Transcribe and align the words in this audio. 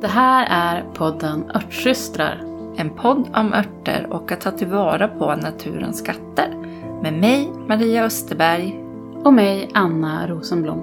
Det 0.00 0.08
här 0.08 0.46
är 0.50 0.82
podden 0.94 1.50
Örtsystrar. 1.54 2.40
En 2.76 2.90
podd 2.90 3.36
om 3.36 3.54
örter 3.54 4.06
och 4.10 4.32
att 4.32 4.40
ta 4.40 4.50
tillvara 4.50 5.08
på 5.08 5.36
naturens 5.36 5.98
skatter. 5.98 6.48
Med 7.02 7.12
mig, 7.12 7.50
Maria 7.68 8.04
Österberg. 8.04 8.84
Och 9.24 9.34
mig, 9.34 9.70
Anna 9.74 10.28
Rosenblom. 10.28 10.78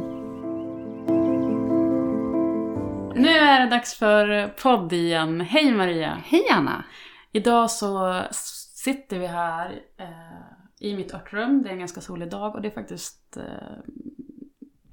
Nu 3.16 3.30
är 3.30 3.60
det 3.60 3.70
dags 3.70 3.96
för 3.96 4.48
podd 4.48 4.93
igen. 4.93 5.42
Hej 5.42 5.71
Maria! 5.71 6.18
Hej 6.25 6.43
Anna! 6.52 6.84
Idag 7.32 7.71
så 7.71 8.21
sitter 8.32 9.20
vi 9.20 9.28
här 9.28 9.82
eh, 9.97 10.88
i 10.88 10.96
mitt 10.96 11.14
örtrum. 11.14 11.64
Det 11.64 11.70
är 11.70 11.74
en 11.74 11.79
ganska 11.79 12.02
solig 12.02 12.32
dag 12.32 12.56
och 12.56 12.61
det 12.61 12.68
är 12.68 12.71
faktiskt 12.71 13.38
eh, 13.38 13.43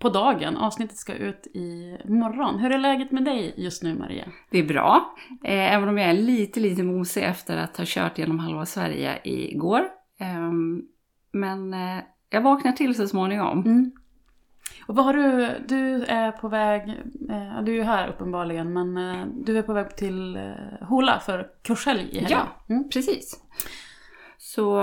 på 0.02 0.09
dagen. 0.09 0.56
Avsnittet 0.56 0.97
ska 0.97 1.15
ut 1.15 1.47
i 1.47 1.98
morgon. 2.05 2.59
Hur 2.59 2.73
är 2.73 2.79
läget 2.79 3.11
med 3.11 3.24
dig 3.24 3.55
just 3.56 3.83
nu 3.83 3.95
Maria? 3.95 4.25
Det 4.51 4.59
är 4.59 4.65
bra, 4.65 5.15
eh, 5.45 5.75
även 5.75 5.88
om 5.88 5.98
jag 5.98 6.11
är 6.11 6.15
lite, 6.15 6.61
lite 6.61 6.83
mosig 6.83 7.23
efter 7.23 7.56
att 7.56 7.77
ha 7.77 7.84
kört 7.88 8.19
genom 8.19 8.38
halva 8.38 8.66
Sverige 8.66 9.19
igår. 9.25 9.80
Eh, 10.20 10.52
men 11.33 11.75
eh, 11.75 12.02
jag 12.30 12.41
vaknar 12.41 12.73
till 12.73 12.95
så 12.95 13.09
småningom. 13.09 13.61
Mm. 13.61 13.92
Och 14.87 14.97
vad 14.97 15.05
har 15.05 15.15
du, 15.15 15.51
du 15.69 16.05
är 16.05 16.33
på 16.33 16.48
väg, 16.48 16.89
eh, 17.30 17.62
du 17.62 17.73
är 17.73 17.77
ju 17.77 17.83
här 17.83 18.09
uppenbarligen, 18.09 18.73
men 18.73 18.95
du 19.45 19.59
är 19.59 19.62
på 19.62 19.73
väg 19.73 19.97
till 19.97 20.53
Hola 20.80 21.20
för 21.20 21.47
kurshelg 21.62 22.09
i 22.11 22.19
helgen. 22.19 22.39
Ja, 22.69 22.75
mm. 22.75 22.89
precis. 22.91 23.42
Så 24.39 24.83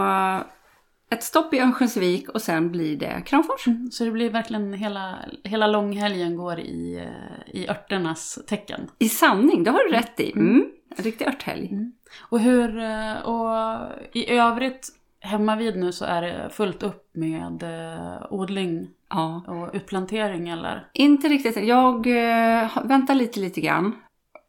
ett 1.10 1.24
stopp 1.24 1.54
i 1.54 1.60
Örnsköldsvik 1.60 2.30
och 2.30 2.42
sen 2.42 2.72
blir 2.72 2.98
det 2.98 3.22
Kramfors. 3.26 3.68
Mm. 3.68 3.92
Så 3.92 4.04
det 4.06 4.12
blir 4.12 4.30
verkligen 4.30 4.74
hela, 4.74 5.16
hela 5.44 5.68
långhelgen 5.68 6.36
går 6.36 6.60
i, 6.60 6.96
eh, 6.96 7.56
i 7.56 7.68
örternas 7.68 8.40
tecken. 8.48 8.82
I 9.00 9.10
sanning, 9.10 9.64
det 9.64 9.72
har 9.72 9.88
du 9.90 9.92
rätt 9.92 10.20
i. 10.20 10.32
Mm. 10.32 10.66
En 10.98 11.04
riktig 11.04 11.28
örthelg. 11.28 11.68
Mm. 11.72 11.92
Och 12.20 12.40
hur, 12.40 12.80
eh, 12.80 13.14
och 13.14 13.80
i 14.14 14.32
övrigt 14.32 14.88
hemma 15.20 15.56
vid 15.56 15.78
nu 15.78 15.92
så 15.92 16.06
är 16.06 16.22
det 16.22 16.50
fullt 16.52 16.84
upp 16.84 17.10
med 17.14 17.64
eh, 17.64 18.26
odling 18.30 18.88
Ja. 19.10 19.44
och 19.48 19.76
utplantering 19.76 20.50
eller? 20.50 20.88
Inte 20.94 21.28
riktigt. 21.28 21.64
Jag 21.68 22.08
väntar 22.84 23.16
lite, 23.16 23.40
lite 23.40 23.62
grann. 23.62 23.96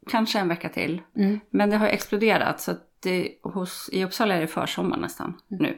Kanske 0.09 0.39
en 0.39 0.47
vecka 0.47 0.69
till. 0.69 1.01
Mm. 1.15 1.39
Men 1.49 1.69
det 1.69 1.77
har 1.77 1.87
exploderat 1.87 2.61
så 2.61 2.71
att 2.71 2.87
det, 2.99 3.29
hos, 3.43 3.89
i 3.93 4.05
Uppsala 4.05 4.35
är 4.35 4.41
det 4.41 4.47
försommar 4.47 4.97
nästan 4.97 5.33
nu. 5.47 5.77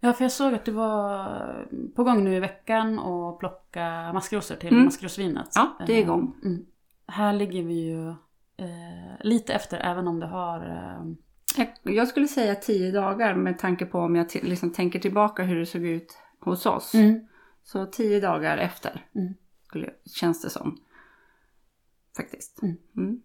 Ja, 0.00 0.12
för 0.12 0.24
jag 0.24 0.32
såg 0.32 0.54
att 0.54 0.64
du 0.64 0.72
var 0.72 1.68
på 1.96 2.04
gång 2.04 2.24
nu 2.24 2.34
i 2.36 2.40
veckan 2.40 2.98
och 2.98 3.38
plocka 3.40 4.10
maskrosor 4.12 4.56
till 4.56 4.72
Mm. 4.72 4.84
maskrosvinet. 4.84 5.48
Ja, 5.54 5.76
det 5.86 5.92
är 5.92 5.98
igång. 6.00 6.34
Mm. 6.44 6.66
Här 7.06 7.32
ligger 7.32 7.62
vi 7.62 7.74
ju 7.74 8.08
eh, 8.56 9.16
lite 9.20 9.54
efter 9.54 9.78
även 9.78 10.08
om 10.08 10.20
det 10.20 10.26
har... 10.26 10.60
Eh, 10.66 11.12
Jag, 11.56 11.94
jag 11.96 12.08
skulle 12.08 12.28
säga 12.28 12.54
tio 12.54 12.92
dagar 12.92 13.34
med 13.34 13.58
tanke 13.58 13.86
på 13.86 13.98
om 13.98 14.16
jag 14.16 14.26
liksom 14.42 14.72
tänker 14.72 14.98
tillbaka 14.98 15.42
hur 15.42 15.58
det 15.58 15.66
såg 15.66 15.82
ut 15.86 16.18
hos 16.40 16.66
oss. 16.66 16.92
Så 17.64 17.86
tio 17.86 18.20
dagar 18.20 18.58
efter 18.58 19.06
Mm. 19.14 19.34
skulle, 19.66 19.90
känns 20.14 20.42
det 20.42 20.50
som. 20.50 20.78
Faktiskt. 22.16 22.62
Mm. 22.96 23.22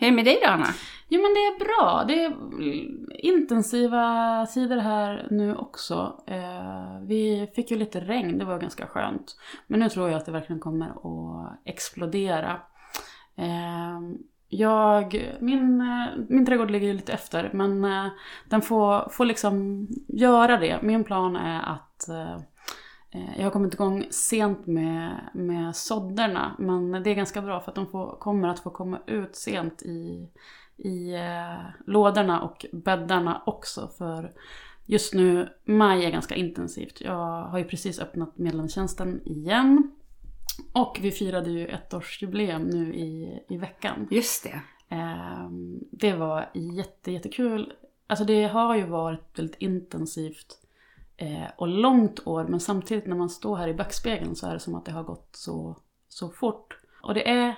Hur 0.00 0.06
är 0.06 0.10
det 0.10 0.16
med 0.16 0.24
dig 0.24 0.40
då 0.42 0.48
Anna? 0.48 0.66
Jo 1.08 1.22
men 1.22 1.34
det 1.34 1.40
är 1.40 1.58
bra. 1.58 2.04
Det 2.08 2.24
är 2.24 2.32
intensiva 3.24 4.46
sidor 4.46 4.76
här 4.76 5.26
nu 5.30 5.56
också. 5.56 6.22
Eh, 6.26 7.00
vi 7.06 7.50
fick 7.54 7.70
ju 7.70 7.76
lite 7.76 8.00
regn, 8.00 8.38
det 8.38 8.44
var 8.44 8.58
ganska 8.58 8.86
skönt. 8.86 9.36
Men 9.66 9.80
nu 9.80 9.88
tror 9.88 10.08
jag 10.08 10.16
att 10.16 10.26
det 10.26 10.32
verkligen 10.32 10.60
kommer 10.60 10.86
att 10.86 11.60
explodera. 11.64 12.60
Eh, 13.36 14.00
jag, 14.48 15.30
min, 15.40 15.80
eh, 15.80 16.24
min 16.28 16.46
trädgård 16.46 16.70
ligger 16.70 16.86
ju 16.86 16.94
lite 16.94 17.12
efter 17.12 17.50
men 17.52 17.84
eh, 17.84 18.06
den 18.48 18.62
får, 18.62 19.08
får 19.08 19.24
liksom 19.24 19.86
göra 20.08 20.56
det. 20.56 20.82
Min 20.82 21.04
plan 21.04 21.36
är 21.36 21.62
att 21.62 22.08
eh, 22.08 22.40
jag 23.10 23.44
har 23.44 23.50
kommit 23.50 23.74
igång 23.74 24.06
sent 24.10 24.66
med, 24.66 25.30
med 25.34 25.76
sådderna 25.76 26.56
men 26.58 26.90
det 27.02 27.10
är 27.10 27.14
ganska 27.14 27.42
bra 27.42 27.60
för 27.60 27.70
att 27.70 27.74
de 27.74 27.86
får, 27.86 28.16
kommer 28.16 28.48
att 28.48 28.60
få 28.60 28.70
komma 28.70 29.00
ut 29.06 29.36
sent 29.36 29.82
i, 29.82 30.28
i 30.76 31.14
eh, 31.14 31.64
lådorna 31.86 32.42
och 32.42 32.66
bäddarna 32.72 33.42
också 33.46 33.88
för 33.98 34.32
just 34.90 35.14
nu, 35.14 35.48
maj 35.64 36.04
är 36.04 36.10
ganska 36.10 36.34
intensivt. 36.34 37.00
Jag 37.00 37.42
har 37.42 37.58
ju 37.58 37.64
precis 37.64 38.00
öppnat 38.00 38.38
medlemstjänsten 38.38 39.20
igen. 39.24 39.90
Och 40.72 40.98
vi 41.00 41.10
firade 41.10 41.50
ju 41.50 41.66
ettårsjubileum 41.66 42.62
nu 42.62 42.94
i, 42.94 43.40
i 43.48 43.56
veckan. 43.56 44.08
Just 44.10 44.44
det. 44.44 44.60
Ehm, 44.88 45.78
det 45.90 46.12
var 46.12 46.50
jätte, 46.54 47.12
jättekul. 47.12 47.72
Alltså 48.06 48.24
det 48.24 48.44
har 48.44 48.76
ju 48.76 48.86
varit 48.86 49.38
väldigt 49.38 49.56
intensivt 49.58 50.59
eh, 50.59 50.59
och 51.56 51.68
långt 51.68 52.26
år 52.26 52.44
men 52.44 52.60
samtidigt 52.60 53.06
när 53.06 53.16
man 53.16 53.30
står 53.30 53.56
här 53.56 53.68
i 53.68 53.74
backspegeln 53.74 54.36
så 54.36 54.46
är 54.46 54.54
det 54.54 54.60
som 54.60 54.74
att 54.74 54.84
det 54.84 54.92
har 54.92 55.02
gått 55.02 55.28
så, 55.32 55.76
så 56.08 56.28
fort. 56.28 56.76
Och 57.02 57.14
det 57.14 57.30
är, 57.30 57.54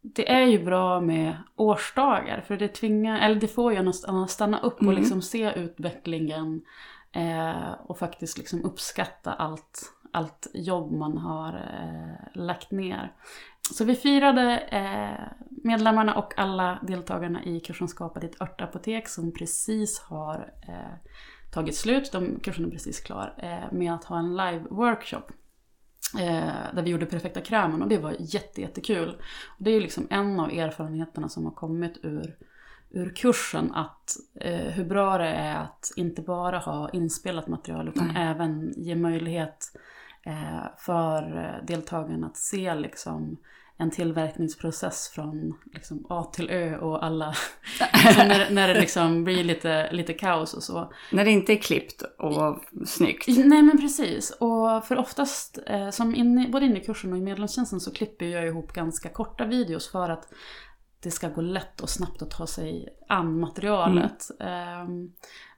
det 0.00 0.30
är 0.30 0.46
ju 0.46 0.64
bra 0.64 1.00
med 1.00 1.36
årsdagar 1.56 2.40
för 2.40 2.56
det 2.56 2.68
tvingar, 2.68 3.20
eller 3.20 3.40
det 3.40 3.48
får 3.48 3.72
ju 3.72 3.78
en 3.78 3.88
att 3.88 4.30
stanna 4.30 4.60
upp 4.60 4.76
och 4.76 4.82
Mm. 4.82 4.94
liksom 4.94 5.22
se 5.22 5.52
utvecklingen 5.52 6.62
eh, 7.12 7.72
och 7.86 7.98
faktiskt 7.98 8.38
liksom 8.38 8.64
uppskatta 8.64 9.32
allt, 9.32 9.92
allt 10.12 10.46
jobb 10.54 10.92
man 10.92 11.18
har 11.18 11.54
eh, 11.54 12.42
lagt 12.42 12.70
ner. 12.70 13.12
Så 13.74 13.84
vi 13.84 13.94
firade 13.94 14.58
eh, 14.58 15.46
medlemmarna 15.64 16.14
och 16.14 16.38
alla 16.38 16.78
deltagarna 16.82 17.44
i 17.44 17.60
kursen 17.60 17.88
Skapa 17.88 18.20
ditt 18.20 18.42
örtapotek 18.42 19.08
som 19.08 19.32
precis 19.32 20.00
har 20.00 20.52
eh, 20.68 20.94
tagit 21.52 21.76
slut, 21.76 22.12
de, 22.12 22.40
kursen 22.40 22.64
är 22.64 22.70
precis 22.70 23.00
klar, 23.00 23.34
eh, 23.38 23.72
med 23.72 23.94
att 23.94 24.04
ha 24.04 24.18
en 24.18 24.36
live-workshop. 24.36 25.32
Eh, 26.20 26.74
där 26.74 26.82
vi 26.82 26.90
gjorde 26.90 27.06
perfekta 27.06 27.40
krämen 27.40 27.82
och 27.82 27.88
det 27.88 27.98
var 27.98 28.16
jätte, 28.18 28.60
jättekul. 28.60 29.08
Och 29.58 29.64
det 29.64 29.70
är 29.70 29.74
ju 29.74 29.80
liksom 29.80 30.06
en 30.10 30.40
av 30.40 30.50
erfarenheterna 30.50 31.28
som 31.28 31.44
har 31.44 31.52
kommit 31.52 31.98
ur, 32.02 32.36
ur 32.90 33.14
kursen 33.14 33.74
att 33.74 34.16
eh, 34.34 34.72
hur 34.72 34.84
bra 34.84 35.18
det 35.18 35.28
är 35.28 35.56
att 35.56 35.92
inte 35.96 36.22
bara 36.22 36.58
ha 36.58 36.90
inspelat 36.90 37.48
material 37.48 37.88
utan 37.88 38.06
Nej. 38.06 38.26
även 38.26 38.72
ge 38.76 38.94
möjlighet 38.94 39.76
eh, 40.22 40.66
för 40.78 41.60
deltagarna 41.66 42.26
att 42.26 42.36
se 42.36 42.74
liksom 42.74 43.38
en 43.82 43.90
tillverkningsprocess 43.90 45.08
från 45.08 45.54
liksom 45.72 46.06
A 46.08 46.30
till 46.32 46.50
Ö 46.50 46.76
och 46.78 47.04
alla, 47.04 47.26
när, 48.16 48.50
när 48.50 48.74
det 48.74 48.80
liksom 48.80 49.24
blir 49.24 49.44
lite, 49.44 49.92
lite 49.92 50.12
kaos 50.12 50.54
och 50.54 50.62
så. 50.62 50.92
När 51.12 51.24
det 51.24 51.30
inte 51.30 51.52
är 51.52 51.56
klippt 51.56 52.02
och 52.18 52.64
snyggt. 52.86 53.28
Nej 53.28 53.62
men 53.62 53.80
precis, 53.80 54.30
och 54.30 54.84
för 54.84 54.96
oftast, 54.96 55.58
eh, 55.66 55.90
som 55.90 56.14
inne, 56.14 56.48
både 56.48 56.66
inne 56.66 56.80
i 56.80 56.84
kursen 56.84 57.12
och 57.12 57.18
i 57.18 57.22
medlemstjänsten 57.22 57.80
så 57.80 57.92
klipper 57.92 58.26
jag 58.26 58.46
ihop 58.46 58.72
ganska 58.72 59.08
korta 59.08 59.44
videos 59.44 59.90
för 59.90 60.08
att 60.08 60.28
det 61.00 61.10
ska 61.10 61.28
gå 61.28 61.40
lätt 61.40 61.80
och 61.80 61.90
snabbt 61.90 62.22
att 62.22 62.30
ta 62.30 62.46
sig 62.46 62.88
an 63.08 63.40
materialet. 63.40 64.30
Ehm, 64.40 65.12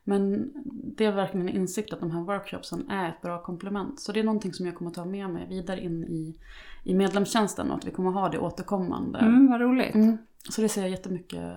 men 0.05 0.53
det 0.97 1.05
är 1.05 1.13
verkligen 1.13 1.49
en 1.49 1.57
insikt 1.57 1.93
att 1.93 2.01
de 2.01 2.11
här 2.11 2.21
workshopsen 2.21 2.91
är 2.91 3.09
ett 3.09 3.23
bra 3.23 3.43
komplement. 3.43 4.01
Så 4.01 4.13
det 4.13 4.21
är 4.21 4.25
någonting 4.25 4.53
som 4.53 4.67
jag 4.67 4.75
kommer 4.75 4.91
ta 4.91 5.05
med 5.05 5.31
mig 5.31 5.47
vidare 5.49 5.81
in 5.81 6.05
i, 6.05 6.39
i 6.85 6.95
medlemstjänsten 6.95 7.71
och 7.71 7.77
att 7.77 7.85
vi 7.85 7.91
kommer 7.91 8.11
ha 8.11 8.29
det 8.29 8.39
återkommande. 8.39 9.19
Mm, 9.19 9.51
vad 9.51 9.61
roligt. 9.61 9.95
Mm. 9.95 10.19
Så 10.51 10.61
det 10.61 10.69
ser 10.69 10.81
jag 10.81 10.91
jättemycket 10.91 11.55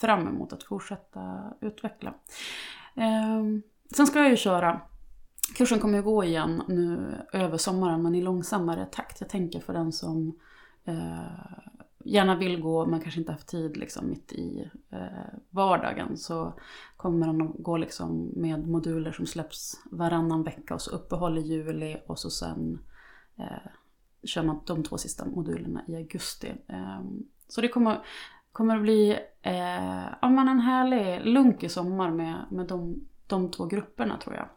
fram 0.00 0.28
emot 0.28 0.52
att 0.52 0.62
fortsätta 0.62 1.52
utveckla. 1.60 2.14
Ehm, 2.94 3.62
sen 3.96 4.06
ska 4.06 4.18
jag 4.18 4.30
ju 4.30 4.36
köra, 4.36 4.80
kursen 5.56 5.78
kommer 5.78 5.98
ju 5.98 6.04
gå 6.04 6.24
igen 6.24 6.62
nu 6.68 7.14
över 7.32 7.56
sommaren 7.56 8.02
men 8.02 8.14
i 8.14 8.20
långsammare 8.20 8.86
takt. 8.92 9.20
Jag 9.20 9.30
tänker 9.30 9.60
för 9.60 9.72
den 9.72 9.92
som 9.92 10.38
eh, 10.84 11.68
gärna 12.04 12.36
vill 12.36 12.60
gå 12.60 12.86
men 12.86 13.00
kanske 13.00 13.20
inte 13.20 13.32
haft 13.32 13.48
tid 13.48 13.76
liksom 13.76 14.08
mitt 14.08 14.32
i 14.32 14.70
eh, 14.90 15.38
vardagen 15.50 16.16
så 16.16 16.54
kommer 16.96 17.26
den 17.26 17.42
att 17.42 17.54
gå 17.58 17.76
liksom 17.76 18.32
med 18.36 18.68
moduler 18.68 19.12
som 19.12 19.26
släpps 19.26 19.80
varannan 19.90 20.42
vecka 20.42 20.74
och 20.74 20.82
så 20.82 20.90
uppehåll 20.90 21.38
i 21.38 21.40
juli 21.40 21.96
och 22.06 22.18
så 22.18 22.30
sen 22.30 22.78
eh, 23.38 23.70
kör 24.24 24.42
man 24.42 24.60
de 24.66 24.82
två 24.82 24.98
sista 24.98 25.24
modulerna 25.24 25.82
i 25.88 25.96
augusti. 25.96 26.52
Ehm, 26.68 27.22
Så 27.48 27.60
det 27.60 27.68
kommer, 27.68 28.00
kommer 28.52 28.76
att 28.76 28.82
bli 28.82 29.18
eh, 29.42 30.06
ja, 30.22 30.28
men 30.28 30.48
en 30.48 30.60
härlig 30.60 31.26
lunk 31.26 31.62
i 31.62 31.68
sommar 31.68 32.10
med, 32.10 32.34
med 32.50 32.66
de, 32.66 33.00
de 33.26 33.50
två 33.50 33.66
grupperna 33.66 34.16
tror 34.16 34.34
jag. 34.36 34.48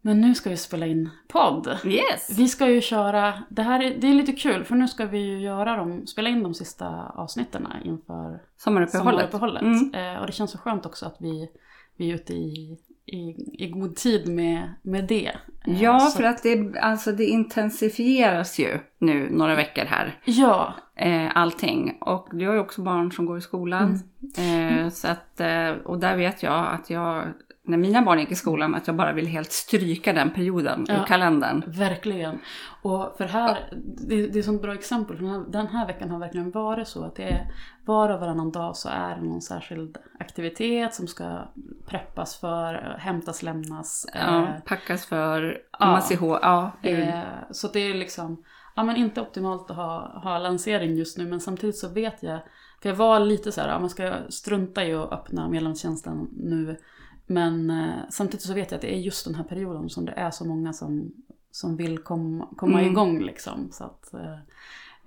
Men 0.00 0.20
nu 0.20 0.34
ska 0.34 0.50
vi 0.50 0.56
spela 0.56 0.86
in 0.86 1.10
podd. 1.28 1.78
Yes! 1.84 2.38
Vi 2.38 2.48
ska 2.48 2.68
ju 2.70 2.80
köra, 2.80 3.42
det 3.50 3.62
här 3.62 3.82
är, 3.82 3.98
det 4.00 4.06
är 4.06 4.14
lite 4.14 4.32
kul 4.32 4.64
för 4.64 4.74
nu 4.74 4.88
ska 4.88 5.06
vi 5.06 5.18
ju 5.18 5.40
göra 5.40 5.76
dem, 5.76 6.06
spela 6.06 6.28
in 6.28 6.42
de 6.42 6.54
sista 6.54 7.08
avsnitten 7.08 7.66
inför 7.84 8.42
Sommaruppehållet. 8.56 8.90
sommaruppehållet. 9.30 9.62
Mm. 9.62 9.94
Eh, 10.14 10.20
och 10.20 10.26
det 10.26 10.32
känns 10.32 10.50
så 10.50 10.58
skönt 10.58 10.86
också 10.86 11.06
att 11.06 11.16
vi, 11.18 11.48
vi 11.96 12.10
är 12.10 12.14
ute 12.14 12.34
i, 12.34 12.78
i, 13.06 13.34
i 13.64 13.68
god 13.70 13.96
tid 13.96 14.28
med, 14.28 14.74
med 14.82 15.04
det. 15.04 15.26
Eh, 15.66 15.82
Ja, 15.82 15.98
så- 16.00 16.16
för 16.16 16.24
att 16.24 16.42
det, 16.42 16.78
alltså 16.80 17.12
det 17.12 17.24
intensifieras 17.24 18.58
ju 18.58 18.78
nu 18.98 19.28
några 19.30 19.54
veckor 19.54 19.84
här. 19.84 20.18
Ja, 20.24 20.74
eh, 20.96 21.36
allting. 21.36 21.96
Och 22.00 22.28
du 22.32 22.46
har 22.46 22.54
ju 22.54 22.60
också 22.60 22.82
barn 22.82 23.12
som 23.12 23.26
går 23.26 23.38
i 23.38 23.40
skolan. 23.40 23.98
Mm. 24.38 24.78
Eh, 24.78 24.88
så 24.90 25.08
att, 25.08 25.40
eh, 25.40 25.68
och 25.70 25.98
där 25.98 26.16
vet 26.16 26.42
jag 26.42 26.66
att 26.72 26.90
jag, 26.90 27.24
när 27.66 27.78
mina 27.78 28.02
barn 28.02 28.18
gick 28.18 28.30
i 28.30 28.34
skolan, 28.34 28.74
att 28.74 28.86
jag 28.86 28.96
bara 28.96 29.12
vill 29.12 29.26
helt 29.26 29.52
stryka 29.52 30.12
den 30.12 30.30
perioden 30.30 30.86
Ja. 30.88 30.94
ur 30.94 31.06
kalendern. 31.06 31.62
Verkligen. 31.66 32.38
Och 32.82 33.14
för 33.18 33.24
här, 33.24 33.72
det, 34.08 34.26
det 34.26 34.38
är 34.38 34.42
sånt 34.42 34.62
bra 34.62 34.74
exempel. 34.74 35.16
För 35.16 35.24
den, 35.24 35.34
här, 35.34 35.44
den 35.48 35.66
här 35.66 35.86
veckan 35.86 36.10
har 36.10 36.18
verkligen 36.18 36.50
varit 36.50 36.88
så 36.88 37.04
att 37.04 37.16
det 37.16 37.22
är 37.22 37.46
var 37.84 38.08
och 38.08 38.20
varannan 38.20 38.52
dag 38.52 38.76
så 38.76 38.88
är 38.88 39.16
det 39.16 39.22
någon 39.22 39.42
särskild 39.42 39.98
aktivitet 40.18 40.94
som 40.94 41.06
ska 41.06 41.38
preppas 41.86 42.36
för, 42.36 42.96
hämtas, 42.98 43.42
lämnas. 43.42 44.06
Ja, 44.14 44.42
eh, 44.42 44.60
packas 44.64 45.06
för, 45.06 45.58
ja. 45.78 45.86
man 45.86 46.02
ser 46.02 46.14
ihåg, 46.14 46.38
ja. 46.42 46.70
Eh, 46.82 47.18
så 47.50 47.68
det 47.68 47.80
är 47.80 47.94
liksom, 47.94 48.44
ja 48.76 48.82
men 48.82 48.96
inte 48.96 49.20
optimalt 49.20 49.70
att 49.70 49.76
ha, 49.76 50.20
ha 50.22 50.38
lansering 50.38 50.94
just 50.94 51.18
nu 51.18 51.26
men 51.26 51.40
samtidigt 51.40 51.78
så 51.78 51.88
vet 51.88 52.22
jag, 52.22 52.38
för 52.82 52.88
jag 52.88 52.96
var 52.96 53.20
lite 53.20 53.52
så 53.52 53.60
här, 53.60 53.68
ja 53.68 53.78
man 53.78 53.90
ska 53.90 54.12
strunta 54.28 54.84
i 54.84 54.94
att 54.94 55.12
öppna 55.12 55.48
medlemstjänsten 55.48 56.28
nu. 56.36 56.76
Men 57.26 57.70
eh, 57.70 57.94
samtidigt 58.10 58.42
så 58.42 58.54
vet 58.54 58.70
jag 58.70 58.76
att 58.78 58.82
det 58.82 58.94
är 58.94 58.98
just 59.00 59.24
den 59.24 59.34
här 59.34 59.44
perioden 59.44 59.90
som 59.90 60.04
det 60.04 60.12
är 60.12 60.30
så 60.30 60.44
många 60.44 60.72
som, 60.72 61.12
som 61.50 61.76
vill 61.76 61.98
kom, 61.98 62.54
komma 62.56 62.78
Mm. 62.80 62.90
igång 62.92 63.20
liksom. 63.22 63.68
Så 63.72 63.84
att, 63.84 64.14
eh, 64.14 64.32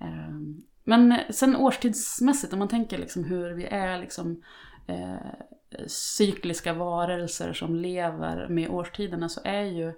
eh, 0.00 0.34
men 0.84 1.14
sen 1.30 1.56
årstidsmässigt, 1.56 2.52
om 2.52 2.58
man 2.58 2.68
tänker 2.68 2.98
liksom 2.98 3.24
hur 3.24 3.50
vi 3.50 3.64
är 3.64 3.98
liksom 3.98 4.42
eh, 4.86 5.16
cykliska 5.86 6.72
varelser 6.72 7.52
som 7.52 7.74
lever 7.76 8.48
med 8.48 8.70
årstiderna 8.70 9.28
så 9.28 9.40
är 9.44 9.62
ju 9.62 9.88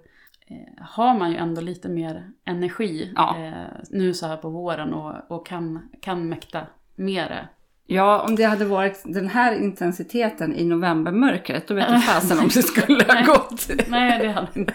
eh, 0.47 0.83
har 0.83 1.17
man 1.19 1.31
ju 1.31 1.37
ändå 1.37 1.61
lite 1.61 1.89
mer 1.89 2.31
energi 2.45 3.13
Ja. 3.15 3.37
eh, 3.37 3.79
nu 3.89 4.13
så 4.13 4.27
här 4.27 4.37
på 4.37 4.49
våren 4.49 4.93
och, 4.93 5.31
och 5.31 5.45
kan, 5.47 5.89
kan 6.01 6.29
mäkta 6.29 6.67
med 6.95 7.23
det. 7.31 7.47
Ja, 7.93 8.21
om 8.21 8.35
det 8.35 8.43
hade 8.43 8.65
varit 8.65 9.01
den 9.05 9.27
här 9.27 9.55
intensiteten 9.55 10.55
i 10.55 10.65
novembermörkret, 10.65 11.67
då 11.67 11.73
vet 11.73 11.89
jag 11.89 12.03
fasen 12.03 12.39
om 12.39 12.45
det 12.47 12.63
skulle 12.63 13.03
ha 13.03 13.25
gått. 13.33 13.69
Nej, 13.87 14.19
det 14.19 14.31
hade 14.31 14.47
inte, 14.59 14.73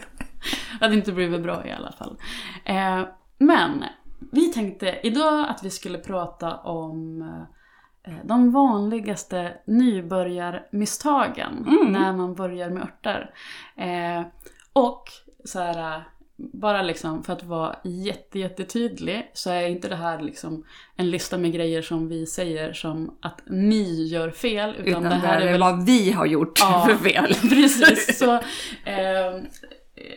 hade 0.81 0.95
inte 0.95 1.13
blivit 1.13 1.43
bra 1.43 1.67
i 1.67 1.73
alla 1.73 1.93
fall. 1.93 2.17
Eh, 2.65 3.03
men 3.39 3.85
vi 4.33 4.53
tänkte 4.53 4.99
idag 5.03 5.47
att 5.49 5.65
vi 5.65 5.71
skulle 5.71 5.99
prata 5.99 6.57
om 6.57 7.23
eh, 8.07 8.15
de 8.25 8.53
vanligaste 8.53 9.53
nybörjarmisstagen 9.67 11.65
Mm. 11.69 11.93
när 11.93 12.13
man 12.13 12.35
börjar 12.35 12.71
med 12.71 12.83
örter. 12.83 13.31
Eh, 13.77 14.23
och 14.73 15.05
så 15.45 15.59
här, 15.61 16.03
bara 16.37 16.83
liksom 16.83 17.25
för 17.25 17.33
att 17.33 17.44
vara 17.44 17.77
jätte, 17.85 18.38
jättetydlig 18.38 19.31
så 19.35 19.50
är 19.50 19.69
inte 19.69 19.88
det 19.88 19.97
här 19.97 20.21
liksom 20.23 20.65
en 20.97 21.11
lista 21.11 21.38
med 21.38 21.53
grejer 21.53 21.83
som 21.83 22.09
vi 22.09 22.27
säger 22.27 22.73
som 22.73 23.17
att 23.23 23.41
ni 23.47 24.05
gör 24.06 24.31
fel. 24.31 24.71
Utan, 24.79 24.88
Utan 24.88 25.03
det 25.21 25.27
här 25.27 25.41
är 25.41 25.53
väl 25.53 25.61
vad 25.61 25.87
vi 25.87 26.12
har 26.12 26.27
gjort 26.27 26.59
Ja. 26.61 26.87
för 26.88 27.09
fel. 27.09 27.35
Precis. 27.50 28.19
Så, 28.19 28.35
eh, 28.85 29.43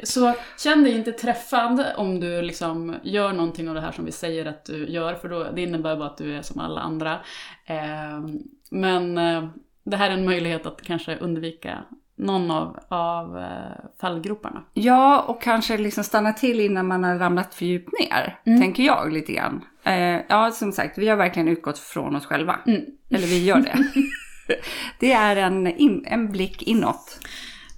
så 0.04 0.34
känn 0.64 0.84
dig 0.84 0.96
inte 0.96 1.12
träffad 1.12 1.86
om 1.98 2.20
du 2.20 2.42
liksom 2.42 2.96
gör 3.04 3.34
någonting 3.34 3.70
av 3.70 3.76
det 3.76 3.82
här 3.82 3.92
som 3.92 4.06
vi 4.06 4.12
säger 4.12 4.46
att 4.46 4.66
du 4.66 4.88
gör, 4.90 5.14
för 5.14 5.30
då, 5.30 5.44
det 5.56 5.62
innebär 5.62 5.96
bara 5.96 6.08
att 6.10 6.18
du 6.18 6.36
är 6.36 6.42
som 6.42 6.60
alla 6.60 6.82
andra. 6.82 7.14
Eh, 7.66 8.20
men 8.72 9.18
eh, 9.18 9.50
det 9.84 9.98
här 9.98 10.10
är 10.10 10.14
en 10.14 10.26
möjlighet 10.26 10.66
att 10.66 10.82
kanske 10.82 11.16
undvika 11.18 11.84
någon 12.20 12.52
av, 12.52 12.80
av 12.88 13.38
eh, 13.38 13.86
fallgroparna. 14.02 14.64
Ja, 14.74 15.22
och 15.22 15.42
kanske 15.42 15.78
liksom 15.78 16.04
stanna 16.04 16.34
till 16.34 16.60
innan 16.60 16.88
man 16.88 17.04
har 17.04 17.16
ramlat 17.16 17.56
för 17.56 17.66
djupt 17.66 17.90
ner, 18.00 18.40
Mm. 18.46 18.62
tänker 18.62 18.84
jag 18.84 19.12
lite 19.12 19.34
grann. 19.34 19.62
Eh, 19.84 20.20
ja, 20.30 20.52
som 20.52 20.72
sagt, 20.72 20.98
vi 20.98 21.08
har 21.08 21.16
verkligen 21.16 21.48
utgått 21.48 21.80
från 21.80 22.16
oss 22.16 22.26
själva. 22.26 22.56
Mm. 22.68 22.82
Eller 23.10 23.28
vi 23.28 23.46
gör 23.46 23.60
det. 23.60 23.78
det 25.00 25.12
är 25.12 25.36
en, 25.36 25.68
in, 25.68 26.04
en 26.08 26.32
blick 26.32 26.64
inåt. 26.64 27.20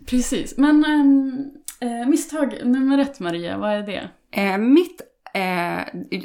Precis, 0.10 0.58
men 0.58 0.86
ehm, 0.86 1.46
eh, 1.80 2.08
misstag 2.10 2.54
nummer 2.64 2.98
ett 2.98 3.20
Maria, 3.20 3.58
vad 3.58 3.72
är 3.72 3.84
det? 3.84 4.10
Eh, 4.32 4.58
mitt, 4.58 5.02
eh, 5.34 5.80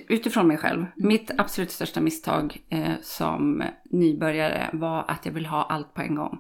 utifrån 0.09 0.47
mig 0.47 0.57
själv, 0.57 0.87
mitt 0.97 1.31
absolut 1.39 1.71
största 1.71 2.01
misstag 2.01 2.57
eh, 2.69 2.93
som 3.03 3.63
nybörjare 3.91 4.71
var 4.73 5.05
att 5.09 5.27
jag 5.27 5.33
vill 5.33 5.47
ha 5.47 5.63
allt 5.63 5.95
på 5.95 6.01
en 6.03 6.15
gång. 6.15 6.39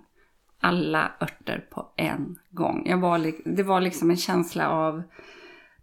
Alla 0.60 1.12
örter 1.20 1.66
på 1.70 1.92
en 1.96 2.38
gång. 2.50 2.82
Jag 2.86 2.98
var, 2.98 3.32
det 3.56 3.62
var 3.62 3.80
liksom 3.80 4.10
en 4.10 4.16
känsla 4.16 4.68
av 4.68 5.02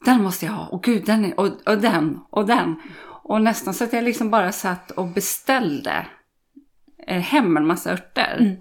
den 0.06 0.24
måste 0.24 0.46
jag 0.46 0.54
ha, 0.54 0.68
och 0.68 0.84
gud, 0.84 1.06
den 1.06 1.26
är, 1.26 1.40
och, 1.40 1.48
och 1.66 1.78
den, 1.78 2.20
och 2.30 2.46
den. 2.46 2.76
Och 3.24 3.42
nästan 3.42 3.74
så 3.74 3.84
att 3.84 3.94
jag 3.94 4.04
liksom 4.04 4.30
bara 4.30 4.52
satt 4.52 4.92
och 4.92 5.08
beställde 5.08 6.08
eh, 7.08 7.22
hem 7.22 7.58
en 7.58 7.68
massa 7.68 7.94
örter. 7.94 8.38
Mm. 8.40 8.56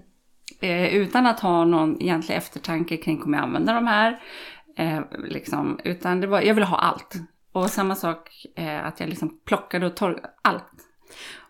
Eh, 0.61 0.95
utan 0.95 1.25
att 1.25 1.39
ha 1.39 1.65
någon 1.65 2.01
egentlig 2.01 2.35
eftertanke 2.35 2.97
kring 2.97 3.17
kommer 3.17 3.37
jag 3.37 3.43
använda 3.43 3.73
de 3.73 3.87
här. 3.87 4.21
Eh, 4.77 5.01
liksom, 5.23 5.79
utan 5.83 6.21
det 6.21 6.27
var, 6.27 6.41
jag 6.41 6.53
ville 6.53 6.65
ha 6.65 6.77
allt. 6.77 7.15
Och 7.51 7.69
samma 7.69 7.95
sak 7.95 8.45
eh, 8.55 8.85
att 8.85 8.99
jag 8.99 9.09
liksom 9.09 9.39
plockade 9.45 9.85
och 9.85 9.95
torkade 9.95 10.29
allt. 10.41 10.71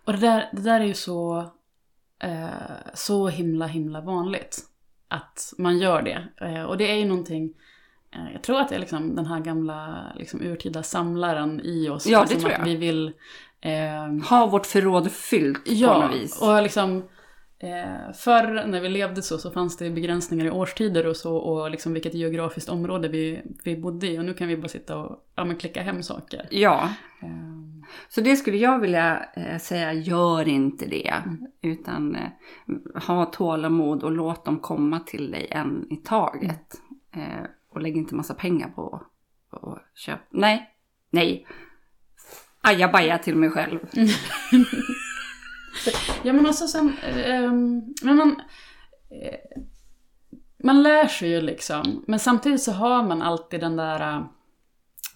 Och 0.05 0.13
det 0.13 0.19
där, 0.19 0.49
det 0.53 0.61
där 0.61 0.79
är 0.79 0.85
ju 0.85 0.93
så, 0.93 1.51
eh, 2.23 2.47
så 2.93 3.27
himla 3.27 3.67
himla 3.67 4.01
vanligt. 4.01 4.59
Att 5.07 5.53
man 5.57 5.77
gör 5.77 6.01
det. 6.01 6.27
Eh, 6.47 6.63
och 6.63 6.77
det 6.77 6.91
är 6.91 6.95
ju 6.95 7.05
någonting, 7.05 7.53
eh, 8.11 8.33
jag 8.33 8.41
tror 8.41 8.59
att 8.59 8.69
det 8.69 8.75
är 8.75 8.79
liksom 8.79 9.15
den 9.15 9.25
här 9.25 9.39
gamla 9.39 10.05
liksom, 10.15 10.41
urtida 10.41 10.83
samlaren 10.83 11.61
i 11.63 11.89
oss. 11.89 12.05
Ja, 12.05 12.19
det 12.19 12.25
liksom 12.25 12.41
tror 12.41 12.51
att 12.51 12.57
jag. 12.57 12.65
vi 12.65 12.75
vill... 12.75 13.11
Eh, 13.61 14.29
Ha 14.29 14.47
vårt 14.47 14.65
förråd 14.65 15.11
fyllt 15.11 15.65
på 15.65 15.71
ja, 15.73 16.07
något 16.07 16.15
vis. 16.15 16.41
och 16.41 16.63
liksom... 16.63 17.03
Eh, 17.63 18.13
förr 18.13 18.67
när 18.67 18.81
vi 18.81 18.89
levde 18.89 19.21
så, 19.21 19.37
så 19.37 19.51
fanns 19.51 19.77
det 19.77 19.89
begränsningar 19.89 20.45
i 20.45 20.49
årstider 20.49 21.07
och 21.07 21.17
så 21.17 21.35
och 21.35 21.71
liksom 21.71 21.93
vilket 21.93 22.13
geografiskt 22.13 22.69
område 22.69 23.07
vi, 23.07 23.41
vi 23.63 23.77
bodde 23.77 24.07
i. 24.07 24.19
Och 24.19 24.25
nu 24.25 24.33
kan 24.33 24.47
vi 24.47 24.57
bara 24.57 24.67
sitta 24.67 24.97
och 24.97 25.25
ja, 25.35 25.45
men 25.45 25.55
klicka 25.55 25.81
hem 25.81 26.03
saker. 26.03 26.47
Ja, 26.51 26.89
Eh, 27.23 27.89
så 28.09 28.21
det 28.21 28.35
skulle 28.35 28.57
jag 28.57 28.79
vilja 28.79 29.25
eh, 29.35 29.59
säga, 29.59 29.93
gör 29.93 30.47
inte 30.47 30.85
det. 30.85 31.13
Utan 31.61 32.15
eh, 32.15 32.29
ha 33.07 33.25
tålamod 33.25 34.03
och 34.03 34.11
låt 34.11 34.45
dem 34.45 34.59
komma 34.59 34.99
till 34.99 35.31
dig 35.31 35.47
en 35.51 35.87
i 35.89 35.95
taget. 35.95 36.81
Eh, 37.15 37.45
och 37.69 37.81
lägg 37.81 37.97
inte 37.97 38.15
massa 38.15 38.33
pengar 38.33 38.69
på 38.69 39.01
att 39.49 39.81
köpa. 39.95 40.23
Nej, 40.29 40.69
nej. 41.09 41.47
Ajabaja 42.61 43.17
till 43.17 43.35
mig 43.35 43.49
själv. 43.49 43.79
Ja 46.23 46.33
men 46.33 46.45
alltså 46.45 46.67
sen, 46.67 46.93
ehm, 47.25 47.81
men 48.01 48.15
man, 48.15 48.41
eh, 49.21 49.61
man 50.63 50.83
lär 50.83 51.07
sig 51.07 51.29
ju 51.29 51.41
liksom, 51.41 52.03
men 52.07 52.19
samtidigt 52.19 52.63
så 52.63 52.71
har 52.71 53.03
man 53.03 53.21
alltid 53.21 53.59
den 53.59 53.75
där 53.75 54.25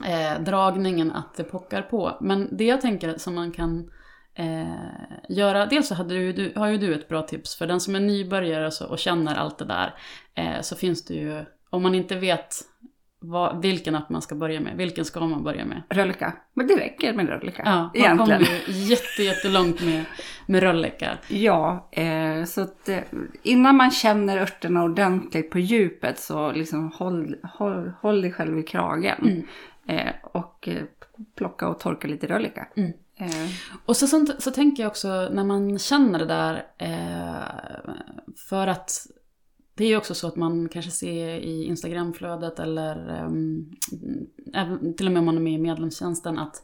eh, 0.05 0.41
dragningen 0.41 1.11
att 1.11 1.35
det 1.35 1.43
pockar 1.43 1.81
på. 1.81 2.17
Men 2.21 2.57
det 2.57 2.65
jag 2.65 2.81
tänker 2.81 3.17
som 3.17 3.35
man 3.35 3.51
kan 3.51 3.91
eh, 4.35 5.29
göra, 5.29 5.65
dels 5.65 5.87
så 5.87 5.95
hade 5.95 6.15
du, 6.15 6.33
du, 6.33 6.53
har 6.55 6.67
ju 6.67 6.77
du 6.77 6.93
ett 6.93 7.07
bra 7.07 7.21
tips 7.21 7.55
för 7.55 7.67
den 7.67 7.79
som 7.79 7.95
är 7.95 7.99
nybörjare 7.99 8.67
och, 8.67 8.73
så, 8.73 8.87
och 8.87 8.99
känner 8.99 9.35
allt 9.35 9.57
det 9.57 9.65
där, 9.65 9.95
eh, 10.35 10.61
så 10.61 10.75
finns 10.75 11.05
det 11.05 11.13
ju, 11.13 11.45
om 11.69 11.83
man 11.83 11.95
inte 11.95 12.15
vet 12.15 12.55
vad, 13.19 13.61
vilken 13.61 13.95
app 13.95 14.09
man 14.09 14.21
ska 14.21 14.35
börja 14.35 14.59
med, 14.59 14.77
vilken 14.77 15.05
ska 15.05 15.19
man 15.19 15.43
börja 15.43 15.65
med? 15.65 15.83
Rölleka. 15.89 16.33
Men 16.53 16.67
det 16.67 16.75
räcker 16.75 17.13
med 17.13 17.29
rölleka. 17.29 17.61
Ja, 17.65 17.75
man 17.75 17.91
egentligen. 17.93 18.45
kommer 18.45 18.61
ju 18.67 18.71
jätte, 18.71 19.23
jättelångt 19.23 19.81
med, 19.81 20.05
med 20.45 20.63
röllekar. 20.63 21.19
Ja, 21.27 21.89
eh, 21.91 22.43
så 22.43 22.61
att 22.61 22.89
eh, 22.89 22.99
innan 23.43 23.75
man 23.75 23.91
känner 23.91 24.37
örterna 24.37 24.83
ordentligt 24.83 25.49
på 25.51 25.59
djupet 25.59 26.19
så 26.19 26.51
liksom 26.51 26.91
håll, 26.91 27.35
håll, 27.43 27.93
håll 28.01 28.21
dig 28.21 28.31
själv 28.31 28.59
i 28.59 28.63
kragen. 28.63 29.17
Mm. 29.21 29.47
Eh, 29.87 30.13
och 30.23 30.67
eh, 30.67 30.83
plocka 31.35 31.67
och 31.67 31.79
torka 31.79 32.07
lite 32.07 32.27
rölleka. 32.27 32.67
Mm. 32.75 32.91
Eh, 33.19 33.49
Och 33.85 33.97
så, 33.97 34.07
så, 34.07 34.25
så 34.39 34.51
tänker 34.51 34.83
jag 34.83 34.89
också 34.89 35.29
när 35.31 35.43
man 35.43 35.79
känner 35.79 36.19
det 36.19 36.25
där, 36.25 36.63
eh, 36.77 37.41
för 38.49 38.67
att 38.67 38.91
det 39.77 39.83
är 39.83 39.87
ju 39.87 39.97
också 39.97 40.13
så 40.13 40.27
att 40.27 40.35
man 40.35 40.69
kanske 40.69 40.91
ser 40.91 41.29
i 41.29 41.63
Instagramflödet 41.63 42.59
eller 42.59 43.23
um, 43.25 43.75
till 44.97 45.05
och 45.05 45.11
med 45.11 45.19
om 45.19 45.25
man 45.25 45.35
är 45.35 45.41
med 45.41 45.53
i 45.53 45.57
medlemstjänsten 45.57 46.39
att 46.39 46.63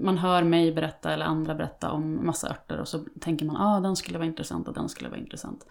man 0.00 0.18
hör 0.18 0.42
mig 0.42 0.72
berätta 0.72 1.12
eller 1.12 1.24
andra 1.24 1.54
berätta 1.54 1.90
om 1.90 2.26
massa 2.26 2.48
örter 2.50 2.80
och 2.80 2.88
så 2.88 2.98
tänker 3.20 3.46
man 3.46 3.56
ah 3.56 3.80
den 3.80 3.96
skulle 3.96 4.18
vara 4.18 4.26
intressant 4.26 4.68
och 4.68 4.74
den 4.74 4.88
skulle 4.88 5.10
vara 5.10 5.20
intressant. 5.20 5.66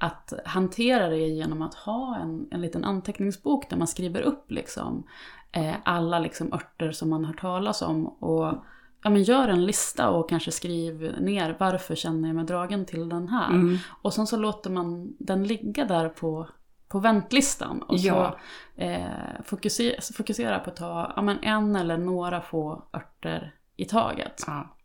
Att 0.00 0.32
hantera 0.44 1.08
det 1.08 1.16
genom 1.16 1.62
att 1.62 1.74
ha 1.74 2.16
en, 2.16 2.48
en 2.50 2.60
liten 2.60 2.84
anteckningsbok 2.84 3.70
där 3.70 3.76
man 3.76 3.88
skriver 3.88 4.22
upp 4.22 4.50
liksom 4.50 5.06
eh, 5.52 5.74
alla 5.84 6.18
liksom 6.18 6.52
örter 6.52 6.92
som 6.92 7.10
man 7.10 7.24
har 7.24 7.34
talas 7.34 7.82
om 7.82 8.06
och 8.06 8.54
ja, 9.02 9.10
men 9.10 9.22
gör 9.22 9.48
en 9.48 9.66
lista 9.66 10.10
och 10.10 10.28
kanske 10.28 10.50
skriv 10.52 11.14
ner 11.20 11.56
varför 11.60 11.94
känner 11.94 12.28
jag 12.28 12.36
mig 12.36 12.44
dragen 12.44 12.84
till 12.84 13.08
den 13.08 13.28
här. 13.28 13.48
mm. 13.48 13.78
Och 14.02 14.14
sen 14.14 14.26
så 14.26 14.36
låter 14.36 14.70
man 14.70 15.16
den 15.18 15.44
ligga 15.44 15.84
där 15.84 16.08
på, 16.08 16.48
på 16.88 16.98
väntlistan. 16.98 17.82
Och 17.82 17.96
Ja. 17.98 18.38
så 18.76 18.82
eh, 18.82 19.42
fokusera, 19.44 20.00
fokusera 20.16 20.58
på 20.58 20.70
att 20.70 20.76
ta 20.76 21.12
ja, 21.16 21.22
men 21.22 21.38
en 21.42 21.76
eller 21.76 21.98
några 21.98 22.40
få 22.40 22.88
örter 22.94 23.54
i 23.76 23.84
taget. 23.84 24.44
Ja. 24.46 24.76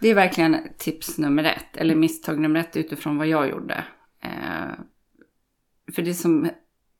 Det 0.00 0.08
är 0.08 0.14
verkligen 0.14 0.56
tips 0.78 1.18
nummer 1.18 1.44
ett, 1.44 1.76
eller 1.76 1.94
misstag 1.94 2.38
nummer 2.38 2.60
ett 2.60 2.76
utifrån 2.76 3.18
vad 3.18 3.26
jag 3.26 3.50
gjorde. 3.50 3.84
Eh, 4.20 4.74
för 5.94 6.02
det 6.02 6.14
som 6.14 6.50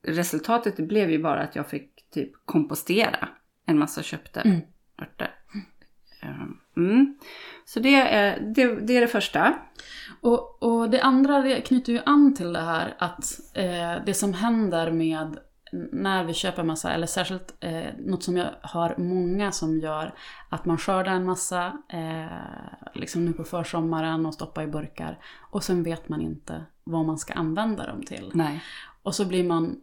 resultatet 0.03 0.77
det 0.77 0.83
blev 0.83 1.11
ju 1.11 1.23
bara 1.23 1.41
att 1.41 1.57
jag 1.57 1.67
fick 1.67 2.11
typ 2.11 2.33
kompostera 2.45 3.29
en 3.67 3.79
massa 3.79 4.03
köpta 4.03 4.41
Mm. 4.41 4.61
Örter. 5.03 5.35
Eh, 6.23 6.47
Mm. 6.79 7.19
Så 7.65 7.81
det 7.81 7.95
är, 7.95 8.41
det, 8.41 8.75
det 8.75 8.97
är 8.97 9.01
det 9.01 9.09
första. 9.09 9.59
Och, 10.21 10.63
och 10.63 10.91
det 10.91 11.01
andra 11.01 11.41
det 11.41 11.61
knyter 11.61 11.93
ju 11.93 12.01
an 12.07 12.35
till 12.35 12.53
det 12.53 12.61
här 12.61 12.95
att 12.99 13.25
eh, 13.55 14.05
det 14.07 14.15
som 14.15 14.35
händer 14.35 14.91
med 14.91 15.39
när 15.93 16.25
vi 16.25 16.35
köper 16.35 16.63
massa, 16.63 16.93
eller 16.93 17.07
särskilt 17.07 17.57
eh, 17.61 17.85
något 17.99 18.23
som 18.23 18.37
jag 18.37 18.49
har 18.63 18.95
många 18.99 19.53
som 19.53 19.79
gör, 19.79 20.15
att 20.49 20.65
man 20.65 20.79
skördar 20.79 21.13
en 21.13 21.25
massa 21.25 21.67
eh, 21.89 22.27
liksom 22.95 23.25
nu 23.25 23.33
på 23.33 23.45
försommaren 23.45 24.27
och 24.27 24.35
stoppar 24.35 24.63
i 24.63 24.67
burkar 24.67 25.19
och 25.51 25.65
sen 25.65 25.83
vet 25.83 26.09
man 26.09 26.21
inte 26.21 26.65
vad 26.85 27.05
man 27.05 27.19
ska 27.19 27.33
använda 27.33 27.87
dem 27.87 28.03
till. 28.03 28.31
Nej. 28.35 28.63
Och 29.03 29.15
så 29.15 29.25
blir 29.25 29.45
man, 29.45 29.77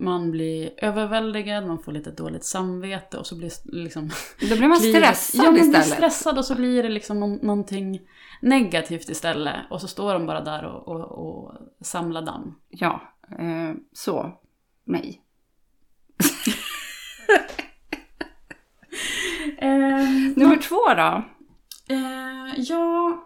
man 0.00 0.30
blir 0.30 0.70
överväldigad, 0.76 1.66
man 1.66 1.78
får 1.78 1.92
lite 1.92 2.10
dåligt 2.10 2.44
samvete 2.44 3.18
och 3.18 3.26
så 3.26 3.36
blir 3.36 3.50
liksom 3.64 4.10
Då 4.50 4.56
blir 4.56 4.68
man 4.68 4.76
stressad 4.76 5.38
ja, 5.40 5.44
man 5.44 5.54
blir 5.54 5.64
istället. 5.64 5.88
stressad 5.88 6.38
och 6.38 6.44
så 6.44 6.54
blir 6.54 6.82
det 6.82 6.88
liksom 6.88 7.20
någon, 7.20 7.34
någonting 7.42 8.00
negativt 8.42 9.08
istället. 9.08 9.56
Och 9.70 9.80
så 9.80 9.88
står 9.88 10.12
de 10.14 10.26
bara 10.26 10.40
där 10.40 10.64
och, 10.64 10.88
och, 10.88 11.28
och 11.28 11.52
samlar 11.80 12.22
damm. 12.22 12.54
Ja, 12.68 13.02
eh, 13.38 13.74
så. 13.92 14.32
Nej. 14.84 15.22
Nummer 20.36 20.56
två 20.56 20.94
då? 20.96 21.24
eh, 21.94 22.54
ja, 22.56 23.24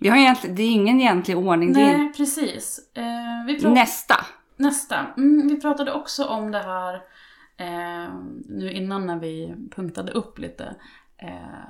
Vi 0.00 0.08
har 0.08 0.16
egentligen, 0.16 0.56
det 0.56 0.62
är 0.62 0.70
ingen 0.70 1.00
egentlig 1.00 1.36
ordning. 1.36 1.72
Nej 1.72 2.12
precis. 2.16 2.80
Eh, 2.94 3.46
vi 3.46 3.68
nästa. 3.68 4.14
Nästa. 4.58 5.06
Mm, 5.16 5.48
vi 5.48 5.60
pratade 5.60 5.92
också 5.92 6.24
om 6.24 6.50
det 6.50 6.58
här 6.58 6.94
eh, 7.56 8.14
nu 8.48 8.72
innan 8.72 9.06
när 9.06 9.18
vi 9.20 9.54
punktade 9.76 10.12
upp 10.12 10.38
lite. 10.38 10.76
Eh, 11.16 11.68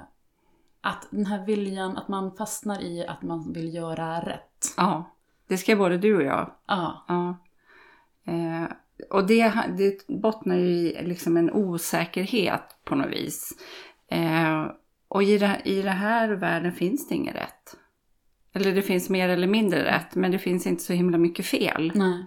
att 0.80 1.08
den 1.10 1.26
här 1.26 1.46
viljan, 1.46 1.96
att 1.96 2.08
man 2.08 2.36
fastnar 2.36 2.82
i 2.82 3.06
att 3.06 3.22
man 3.22 3.52
vill 3.52 3.74
göra 3.74 4.20
rätt. 4.20 4.74
Ja, 4.76 5.16
det 5.48 5.56
ska 5.56 5.76
både 5.76 5.98
du 5.98 6.16
och 6.16 6.22
jag. 6.22 6.50
Ja, 6.66 7.04
Ja. 7.08 7.36
Eh, 8.32 8.68
och 9.10 9.26
det, 9.26 9.52
det 9.76 10.06
bottnar 10.06 10.56
ju 10.56 10.66
i 10.66 11.02
liksom 11.02 11.36
en 11.36 11.50
osäkerhet 11.50 12.76
på 12.84 12.94
något 12.94 13.10
vis. 13.10 13.52
Eh, 14.10 14.66
och 15.08 15.22
i 15.22 15.38
det, 15.38 15.60
i 15.64 15.82
det 15.82 15.90
här 15.90 16.28
världen 16.28 16.72
finns 16.72 17.08
det 17.08 17.14
inget 17.14 17.34
rätt. 17.34 17.76
Eller 18.52 18.74
det 18.74 18.82
finns 18.82 19.10
mer 19.10 19.28
eller 19.28 19.46
mindre 19.46 19.84
rätt, 19.84 20.14
men 20.14 20.30
det 20.30 20.38
finns 20.38 20.66
inte 20.66 20.82
så 20.82 20.92
himla 20.92 21.18
mycket 21.18 21.46
fel. 21.46 21.92
nej. 21.94 22.26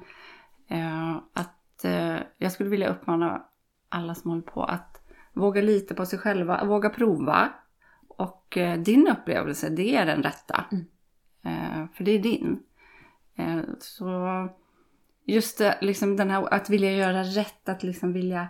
Eh, 0.72 1.16
att 1.34 1.86
eh, 1.86 2.18
jag 2.38 2.51
skulle 2.51 2.70
vilja 2.70 2.90
uppmana 2.90 3.44
alla 3.90 4.16
som 4.16 4.32
håller 4.32 4.44
på 4.44 4.63
att 4.63 5.01
våga 5.34 5.62
lita 5.62 5.96
på 5.96 6.06
sig 6.06 6.20
själva, 6.20 6.66
våga 6.66 6.90
prova. 6.90 7.50
Och 8.08 8.58
eh, 8.58 8.80
din 8.80 9.08
upplevelse, 9.08 9.70
det 9.70 9.96
är 9.96 10.06
den 10.06 10.24
rätta. 10.24 10.66
Mm. 10.72 10.86
För 11.94 12.04
det 12.04 12.12
är 12.12 12.20
din. 12.20 12.60
Så 13.80 14.50
just 15.25 15.58
det, 15.58 15.78
liksom 15.82 16.18
den 16.18 16.30
här 16.30 16.54
att 16.54 16.70
vilja 16.70 16.92
göra 16.92 17.24
rätt, 17.24 17.70
att 17.70 17.84
liksom 17.84 18.13
vilja 18.13 18.48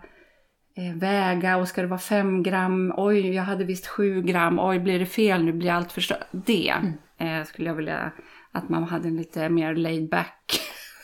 väga 0.96 1.58
och 1.58 1.68
ska 1.68 1.82
det 1.82 1.88
vara 1.88 2.00
fem 2.00 2.44
gram, 2.44 2.94
oj 2.98 3.34
jag 3.36 3.44
hade 3.44 3.64
visst 3.64 3.88
sju 3.88 4.22
gram, 4.22 4.60
oj 4.60 4.80
blir 4.80 5.00
det 5.00 5.06
fel 5.06 5.44
nu 5.44 5.54
blir 5.54 5.72
allt 5.72 5.92
förstört. 5.92 6.28
Det 6.32 6.74
eh, 7.18 7.44
skulle 7.44 7.68
jag 7.68 7.76
vilja 7.76 8.12
att 8.52 8.70
man 8.70 8.84
hade 8.84 9.08
en 9.08 9.18
lite 9.18 9.50
mer 9.50 9.76
laid 9.76 10.10
back 10.10 10.62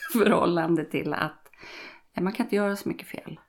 förhållande 0.12 0.84
till 0.84 1.14
att 1.14 1.48
eh, 2.14 2.22
man 2.22 2.32
kan 2.32 2.46
inte 2.46 2.56
göra 2.56 2.76
så 2.76 2.88
mycket 2.88 3.08
fel. 3.08 3.40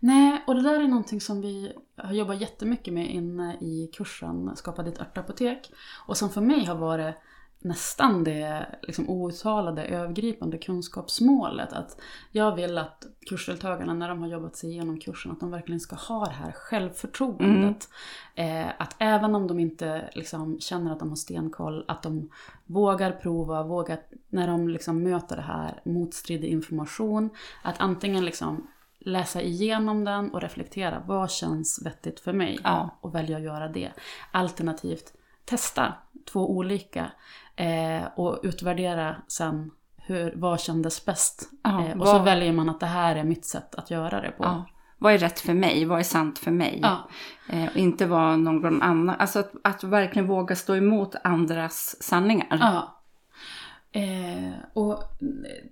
Nej, 0.00 0.44
och 0.46 0.54
det 0.54 0.62
där 0.62 0.80
är 0.80 0.88
någonting 0.88 1.20
som 1.20 1.40
vi 1.40 1.72
har 1.96 2.12
jobbat 2.12 2.40
jättemycket 2.40 2.94
med 2.94 3.10
inne 3.10 3.56
i 3.60 3.90
kursen 3.94 4.56
Skapa 4.56 4.82
ditt 4.82 5.00
örtapotek. 5.00 5.72
Och 6.06 6.16
som 6.16 6.30
för 6.30 6.40
mig 6.40 6.64
har 6.64 6.74
varit 6.74 7.14
nästan 7.62 8.24
det 8.24 8.66
liksom 8.82 9.10
outtalade 9.10 9.84
övergripande 9.84 10.58
kunskapsmålet. 10.58 11.72
Att 11.72 12.00
jag 12.32 12.56
vill 12.56 12.78
att 12.78 13.06
kursdeltagarna 13.28 13.94
när 13.94 14.08
de 14.08 14.22
har 14.22 14.28
jobbat 14.28 14.56
sig 14.56 14.70
igenom 14.70 15.00
kursen 15.00 15.32
att 15.32 15.40
de 15.40 15.50
verkligen 15.50 15.80
ska 15.80 15.96
ha 15.96 16.24
det 16.24 16.32
här 16.32 16.52
självförtroendet. 16.52 17.88
Eh, 18.34 18.68
att 18.78 18.96
även 18.98 19.34
om 19.34 19.46
de 19.46 19.58
inte 19.58 20.10
liksom, 20.14 20.60
känner 20.60 20.92
att 20.92 20.98
de 20.98 21.08
har 21.08 21.16
stenkoll, 21.16 21.84
att 21.88 22.02
de 22.02 22.30
vågar 22.66 23.12
prova, 23.12 23.62
vågar 23.62 24.00
när 24.28 24.46
de 24.46 24.68
liksom 24.68 25.02
möter 25.02 25.36
det 25.36 25.42
här 25.42 25.80
motstridig 25.84 26.48
information. 26.48 27.30
Att 27.62 27.80
antingen 27.80 28.24
liksom 28.24 28.66
läsa 28.98 29.42
igenom 29.42 30.04
den 30.04 30.30
och 30.30 30.40
reflektera. 30.40 31.02
Vad 31.06 31.30
känns 31.30 31.86
vettigt 31.86 32.20
för 32.20 32.32
mig? 32.32 32.58
Ja. 32.64 32.98
Och 33.00 33.14
välja 33.14 33.36
att 33.36 33.42
göra 33.42 33.68
det. 33.68 33.90
Alternativt 34.30 35.12
testa 35.44 35.94
två 36.32 36.50
olika 36.50 37.12
eh, 37.60 38.08
och 38.16 38.40
utvärdera 38.42 39.16
sen 39.28 39.70
hur, 39.96 40.32
vad 40.36 40.60
kändes 40.60 41.04
bäst. 41.04 41.50
Ja, 41.62 41.84
eh, 41.84 42.00
och 42.00 42.06
så 42.06 42.12
vad- 42.12 42.24
väljer 42.24 42.52
man 42.52 42.68
att 42.68 42.80
det 42.80 42.86
här 42.86 43.16
är 43.16 43.24
mitt 43.24 43.44
sätt 43.44 43.74
att 43.74 43.90
göra 43.90 44.20
det 44.20 44.30
på. 44.30 44.44
Ja. 44.44 44.64
Vad 44.98 45.12
är 45.12 45.18
rätt 45.18 45.40
för 45.40 45.54
mig? 45.54 45.84
Vad 45.84 45.98
är 45.98 46.02
sant 46.02 46.38
för 46.38 46.50
mig? 46.50 46.80
Ja. 46.82 47.08
Eh, 47.48 47.64
och 47.64 47.76
inte 47.76 48.06
vara 48.06 48.36
någon 48.36 48.82
annan. 48.82 49.16
Alltså 49.18 49.38
att, 49.38 49.52
att 49.64 49.84
verkligen 49.84 50.28
våga 50.28 50.56
stå 50.56 50.76
emot 50.76 51.14
andras 51.24 52.02
sanningar. 52.02 52.58
Ja. 52.60 52.96
Eh, 53.92 54.52
och 54.72 54.92
eh, 54.92 55.64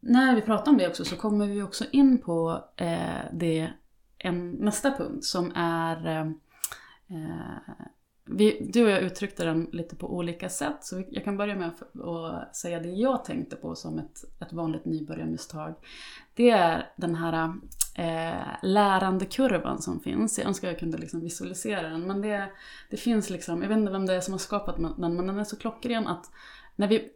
när 0.00 0.34
vi 0.34 0.40
pratar 0.40 0.72
om 0.72 0.78
det 0.78 0.88
också 0.88 1.04
så 1.04 1.16
kommer 1.16 1.46
vi 1.46 1.62
också 1.62 1.84
in 1.92 2.18
på 2.18 2.64
eh, 2.76 2.98
det, 3.32 3.70
en, 4.18 4.50
nästa 4.50 4.90
punkt 4.90 5.24
som 5.24 5.52
är 5.56 6.32
vi, 8.32 8.70
du 8.72 8.84
och 8.84 8.90
jag 8.90 9.02
uttryckte 9.02 9.44
den 9.44 9.68
lite 9.72 9.96
på 9.96 10.16
olika 10.16 10.48
sätt, 10.48 10.76
så 10.80 11.02
jag 11.10 11.24
kan 11.24 11.36
börja 11.36 11.54
med 11.56 11.68
att 11.68 12.56
säga 12.56 12.80
det 12.80 12.88
jag 12.88 13.24
tänkte 13.24 13.56
på 13.56 13.74
som 13.74 13.98
ett, 13.98 14.24
ett 14.40 14.52
vanligt 14.52 14.84
nybörjarmisstag. 14.84 15.74
Det 16.34 16.50
är 16.50 16.92
den 16.96 17.14
här 17.14 17.52
eh, 17.96 18.46
lärandekurvan 18.62 19.82
som 19.82 20.00
finns. 20.00 20.38
Jag 20.38 20.46
önskar 20.46 20.68
jag 20.68 20.78
kunde 20.78 20.98
liksom 20.98 21.20
visualisera 21.20 21.88
den, 21.88 22.06
men 22.06 22.22
det, 22.22 22.50
det 22.90 22.96
finns 22.96 23.30
liksom, 23.30 23.62
jag 23.62 23.68
vet 23.68 23.78
inte 23.78 23.92
vem 23.92 24.06
det 24.06 24.14
är 24.14 24.20
som 24.20 24.34
har 24.34 24.38
skapat 24.38 24.76
den, 24.76 25.16
men 25.16 25.26
den 25.26 25.38
är 25.38 25.44
så 25.44 25.56
klockren 25.56 26.06
att 26.06 26.30
när 26.76 26.88
vi 26.88 27.08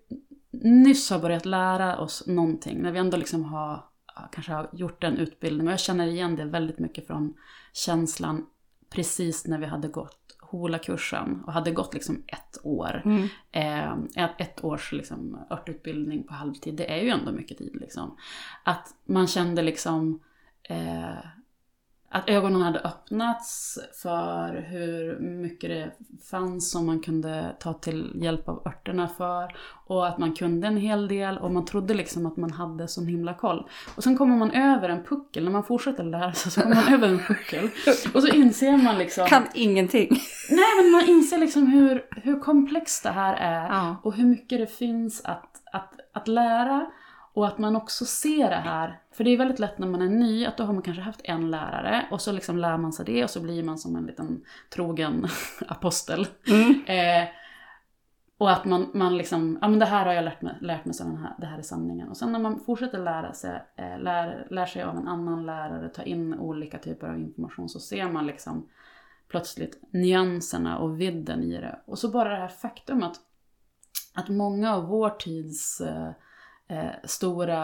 nyss 0.50 1.11
har 1.11 1.18
börjat 1.18 1.47
lära 1.47 1.99
oss 1.99 2.26
någonting, 2.26 2.83
när 2.83 2.92
vi 2.92 2.99
ändå 2.99 3.16
liksom 3.16 3.44
har 3.44 3.85
kanske 4.33 4.52
har 4.52 4.71
gjort 4.73 5.04
en 5.04 5.16
utbildning, 5.16 5.66
och 5.66 5.73
jag 5.73 5.80
känner 5.80 6.06
igen 6.06 6.37
det 6.37 6.44
väldigt 6.44 6.78
mycket 6.78 7.06
från 7.06 7.35
känslan 7.73 8.47
precis 8.90 9.47
när 9.47 9.59
vi 9.59 9.66
hade 9.66 9.88
gått 9.88 10.24
HOLA-kursen 10.58 11.42
och 11.46 11.52
hade 11.52 11.70
gått 11.70 11.94
liksom 11.94 12.23
ett 12.26 12.58
år. 12.62 13.02
Mm. 13.04 13.28
Eh, 13.52 14.25
ett, 14.25 14.40
ett 14.40 14.64
års 14.64 14.92
liksom, 14.92 15.38
örtutbildning 15.50 16.23
på 16.23 16.34
halvtid, 16.34 16.75
det 16.75 16.92
är 16.92 17.02
ju 17.02 17.08
ändå 17.08 17.32
mycket 17.32 17.58
tid. 17.58 17.76
Liksom. 17.80 18.16
Att 18.64 18.94
man 19.04 19.26
kände 19.26 19.62
liksom 19.62 20.20
eh, 20.62 21.18
att 22.14 22.28
ögonen 22.28 22.62
hade 22.62 22.78
öppnats 22.78 23.78
för 24.02 24.66
hur 24.68 25.18
mycket 25.21 25.71
det 25.71 25.90
fanns 26.30 26.71
som 26.71 26.87
man 26.87 27.00
kunde 27.00 27.56
ta 27.61 27.73
till 27.73 28.12
hjälp 28.14 28.49
av 28.49 28.62
örterna 28.66 29.09
för. 29.09 29.56
Och 29.87 30.06
att 30.06 30.18
man 30.18 30.35
kunde 30.35 30.66
en 30.66 30.76
hel 30.76 31.09
del 31.09 31.38
och 31.38 31.50
man 31.50 31.64
trodde 31.64 31.94
liksom 31.94 32.26
att 32.26 32.37
man 32.37 32.50
hade 32.50 32.88
sån 32.88 33.06
himla 33.06 33.35
koll. 33.35 33.68
Och 33.97 34.02
sen 34.02 34.18
kommer 34.18 34.37
man 34.37 34.50
över 34.50 34.88
en 34.88 35.04
puckel, 35.04 35.44
när 35.44 35.50
man 35.52 35.64
fortsätter 35.64 36.04
lära 36.04 36.33
sig 36.33 36.52
så 36.52 36.61
kommer 36.61 36.75
man 36.75 36.94
över 36.94 37.09
en 37.09 37.18
puckel. 37.18 37.71
Och 38.14 38.23
så 38.23 38.28
inser 38.28 38.76
man 38.76 38.99
liksom... 38.99 39.26
Kan 39.26 39.47
ingenting. 39.54 40.09
Nej 40.50 40.83
men 40.83 40.90
man 40.92 41.09
inser 41.09 41.38
liksom 41.38 41.66
hur, 41.66 42.04
hur 42.23 42.40
komplext 42.40 43.02
det 43.02 43.11
här 43.11 43.35
är 43.35 43.68
Ja. 43.68 43.97
och 44.02 44.14
hur 44.14 44.26
mycket 44.26 44.59
det 44.59 44.66
finns 44.66 45.25
att, 45.25 45.62
att, 45.73 45.94
att 46.12 46.28
lära. 46.28 46.87
Och 47.35 47.47
att 47.47 47.59
man 47.59 47.76
också 47.76 48.05
ser 48.05 48.50
det 48.50 48.57
här, 48.57 49.00
för 49.12 49.25
det 49.25 49.31
är 49.31 49.38
väldigt 49.38 49.59
lätt 49.59 49.79
när 49.79 49.87
man 49.87 50.03
är 50.03 50.09
ny 50.09 50.47
att 50.47 50.57
då 50.57 50.64
har 50.64 50.73
man 50.73 50.83
kanske 50.83 51.03
haft 51.03 51.21
en 51.25 51.50
lärare 51.50 52.07
och 52.11 52.21
så 52.21 52.33
liksom 52.33 52.59
lär 52.59 52.79
man 52.79 52.93
sig 52.93 53.07
det 53.07 53.25
och 53.25 53.31
så 53.31 53.41
blir 53.41 53.62
man 53.62 53.79
som 53.79 53.97
en 53.97 54.07
liten 54.07 54.45
trogen 54.71 55.26
apostel. 55.69 56.26
Mm. 56.47 56.85
Eh, 56.87 57.29
och 58.38 58.50
att 58.50 58.64
man, 58.64 58.91
man 58.95 59.17
liksom, 59.17 59.59
ja 59.61 59.69
men 59.69 59.79
det 59.79 59.87
här 59.87 60.07
har 60.07 60.12
jag 60.12 60.25
lärt 60.25 60.43
mig, 60.43 60.59
lärt 60.61 60.85
mig 60.85 60.95
så 60.95 61.05
den 61.05 61.17
här, 61.17 61.35
det 61.38 61.47
här 61.47 61.59
är 61.59 61.62
sanningen. 61.62 62.09
Och 62.09 62.17
sen 62.17 62.33
när 62.33 62.38
man 62.38 62.61
fortsätter 62.61 62.99
lära 62.99 63.33
sig, 63.33 63.62
eh, 63.76 63.99
lär, 63.99 64.47
lär 64.50 64.67
sig 64.67 64.83
av 64.83 64.97
en 64.97 65.09
annan 65.09 65.47
lärare, 65.47 65.88
ta 65.88 66.03
in 66.03 66.35
olika 66.35 66.79
typer 66.79 67.09
av 67.09 67.19
information 67.19 67.69
så 67.69 67.81
ser 67.81 68.09
man 68.09 68.26
liksom 68.26 68.69
plötsligt 69.29 69.81
nyanserna 69.93 70.79
och 70.79 71.00
vidden 71.00 71.43
i 71.43 71.61
det. 71.61 71.81
Och 71.87 71.99
så 71.99 72.09
bara 72.09 72.29
det 72.29 72.37
här 72.37 72.49
faktum 72.49 73.03
att, 73.03 73.17
att 74.14 74.29
många 74.29 74.75
av 74.75 74.87
vår 74.87 75.11
tids 75.11 75.81
eh, 75.81 76.11
eh, 76.68 76.87
stora 77.04 77.61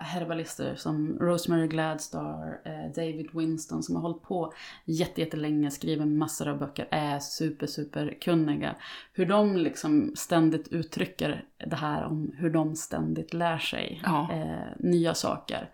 herbalister 0.00 0.74
som 0.76 1.18
Rosemary 1.20 1.68
Gladstar, 1.68 2.60
eh, 2.64 2.92
David 2.94 3.28
Winston 3.32 3.82
som 3.82 3.94
har 3.94 4.02
hållit 4.02 4.22
på 4.22 4.52
jätte, 4.84 5.20
jättelänge, 5.20 5.70
skriver 5.70 6.04
massor 6.06 6.48
av 6.48 6.58
böcker, 6.58 6.88
är 6.90 7.18
super, 7.18 7.66
super 7.66 8.18
kunniga. 8.20 8.74
Hur 9.12 9.26
de 9.26 9.56
liksom 9.56 10.12
ständigt 10.16 10.68
uttrycker 10.68 11.44
det 11.66 11.76
här 11.76 12.04
om 12.04 12.32
hur 12.36 12.50
de 12.50 12.76
ständigt 12.76 13.34
lär 13.34 13.58
sig 13.58 14.00
Ja. 14.04 14.28
eh, 14.32 14.72
nya 14.78 15.14
saker. 15.14 15.70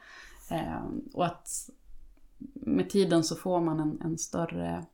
Eh, 0.50 0.84
och 1.14 1.26
att 1.26 1.70
med 2.54 2.90
tiden 2.90 3.24
så 3.24 3.36
får 3.36 3.60
man 3.60 3.80
en, 3.80 4.00
en 4.04 4.18
större 4.18 4.84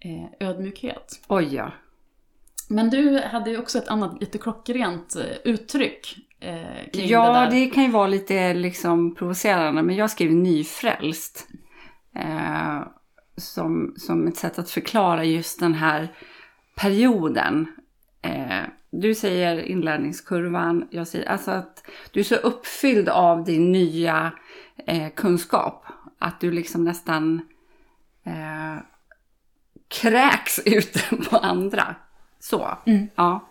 eh, 0.00 0.48
ödmjukhet. 0.48 1.20
Oj 1.28 1.54
ja. 1.54 1.72
Men 2.68 2.90
du 2.90 3.20
hade 3.20 3.50
ju 3.50 3.58
också 3.58 3.78
ett 3.78 3.88
annat 3.88 4.20
jätteklockrent 4.20 5.16
eh, 5.16 5.36
uttryck 5.44 6.16
eh, 6.40 6.90
kring 6.92 7.08
Ja, 7.08 7.32
det 7.32 7.40
där. 7.40 7.50
det 7.50 7.66
kan 7.66 7.82
ju 7.82 7.90
vara 7.90 8.06
lite 8.06 8.54
liksom 8.54 9.14
provocerande, 9.14 9.82
men 9.82 9.96
jag 9.96 10.10
skriver 10.10 10.34
nyfrälst. 10.34 11.48
Eh, 12.16 12.82
som, 13.36 13.94
som 13.96 14.26
ett 14.26 14.36
sätt 14.36 14.58
att 14.58 14.70
förklara 14.70 15.24
just 15.24 15.60
den 15.60 15.74
här 15.74 16.08
perioden. 16.76 17.66
Eh, 18.22 18.62
du 18.90 19.14
säger 19.14 19.58
inlärningskurvan, 19.58 20.88
jag 20.90 21.08
säger 21.08 21.28
alltså 21.30 21.50
att 21.50 21.86
du 22.10 22.20
är 22.20 22.24
så 22.24 22.34
uppfylld 22.34 23.08
av 23.08 23.44
din 23.44 23.72
nya 23.72 24.32
eh, 24.86 25.10
kunskap. 25.14 25.84
Att 26.18 26.40
du 26.40 26.50
liksom 26.50 26.84
nästan 26.84 27.40
eh, 28.24 28.82
kräks 30.00 30.58
ut 30.64 31.10
den 31.10 31.24
på 31.24 31.36
andra. 31.36 31.94
Så, 32.38 32.78
Mm. 32.86 33.08
ja. 33.16 33.48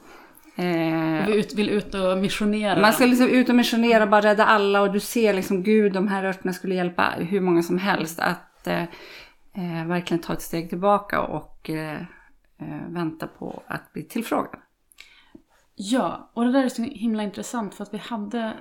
Eh, 0.58 1.28
vi 1.28 1.36
ut, 1.40 1.54
vill 1.54 1.70
ut 1.70 1.94
och 1.94 2.18
missionera. 2.18 2.82
man 2.82 2.94
ska 2.94 3.06
liksom 3.06 3.28
ut 3.28 3.50
och 3.50 3.56
missionera 3.56 4.04
och 4.04 4.10
bara 4.10 4.22
rädda 4.22 4.46
alla 4.46 4.82
och 4.82 4.92
du 4.94 5.00
ser 5.00 5.34
liksom 5.34 5.64
Gud, 5.64 5.94
de 5.94 6.08
här 6.08 6.24
örterna 6.24 6.54
skulle 6.54 6.76
hjälpa 6.76 7.14
hur 7.18 7.42
många 7.42 7.64
som 7.64 7.78
helst 7.78 8.20
att 8.20 8.68
eh, 8.68 8.84
eh, 9.54 9.86
verkligen 9.88 10.22
ta 10.22 10.34
ett 10.34 10.42
steg 10.42 10.70
tillbaka 10.70 11.22
och 11.22 11.70
eh, 11.70 12.02
eh, 12.62 12.88
vänta 12.90 13.28
på 13.28 13.64
att 13.68 13.94
bli 13.94 14.04
tillfrågad. 14.04 14.60
Ja, 15.76 16.32
och 16.34 16.46
det 16.46 16.52
där 16.52 16.64
är 16.64 16.70
så 16.70 16.82
himla 16.84 17.24
intressant 17.24 17.76
för 17.76 17.84
att 17.84 17.94
vi 17.94 17.98
hade 17.98 18.54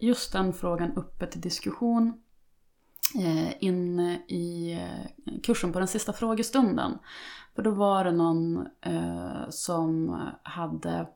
just 0.00 0.32
den 0.32 0.52
frågan 0.52 0.92
uppe 0.92 1.26
till 1.26 1.40
diskussion 1.40 2.12
eh, 3.18 3.64
inne 3.64 4.14
i 4.14 4.78
kursen 5.42 5.72
på 5.72 5.78
den 5.78 5.88
sista 5.88 6.12
frågestunden. 6.12 6.98
För 7.60 7.64
då 7.64 7.70
var 7.70 8.04
det 8.04 8.12
någon 8.12 8.66
eh, 8.80 9.48
som 9.50 10.20
hade 10.42 11.06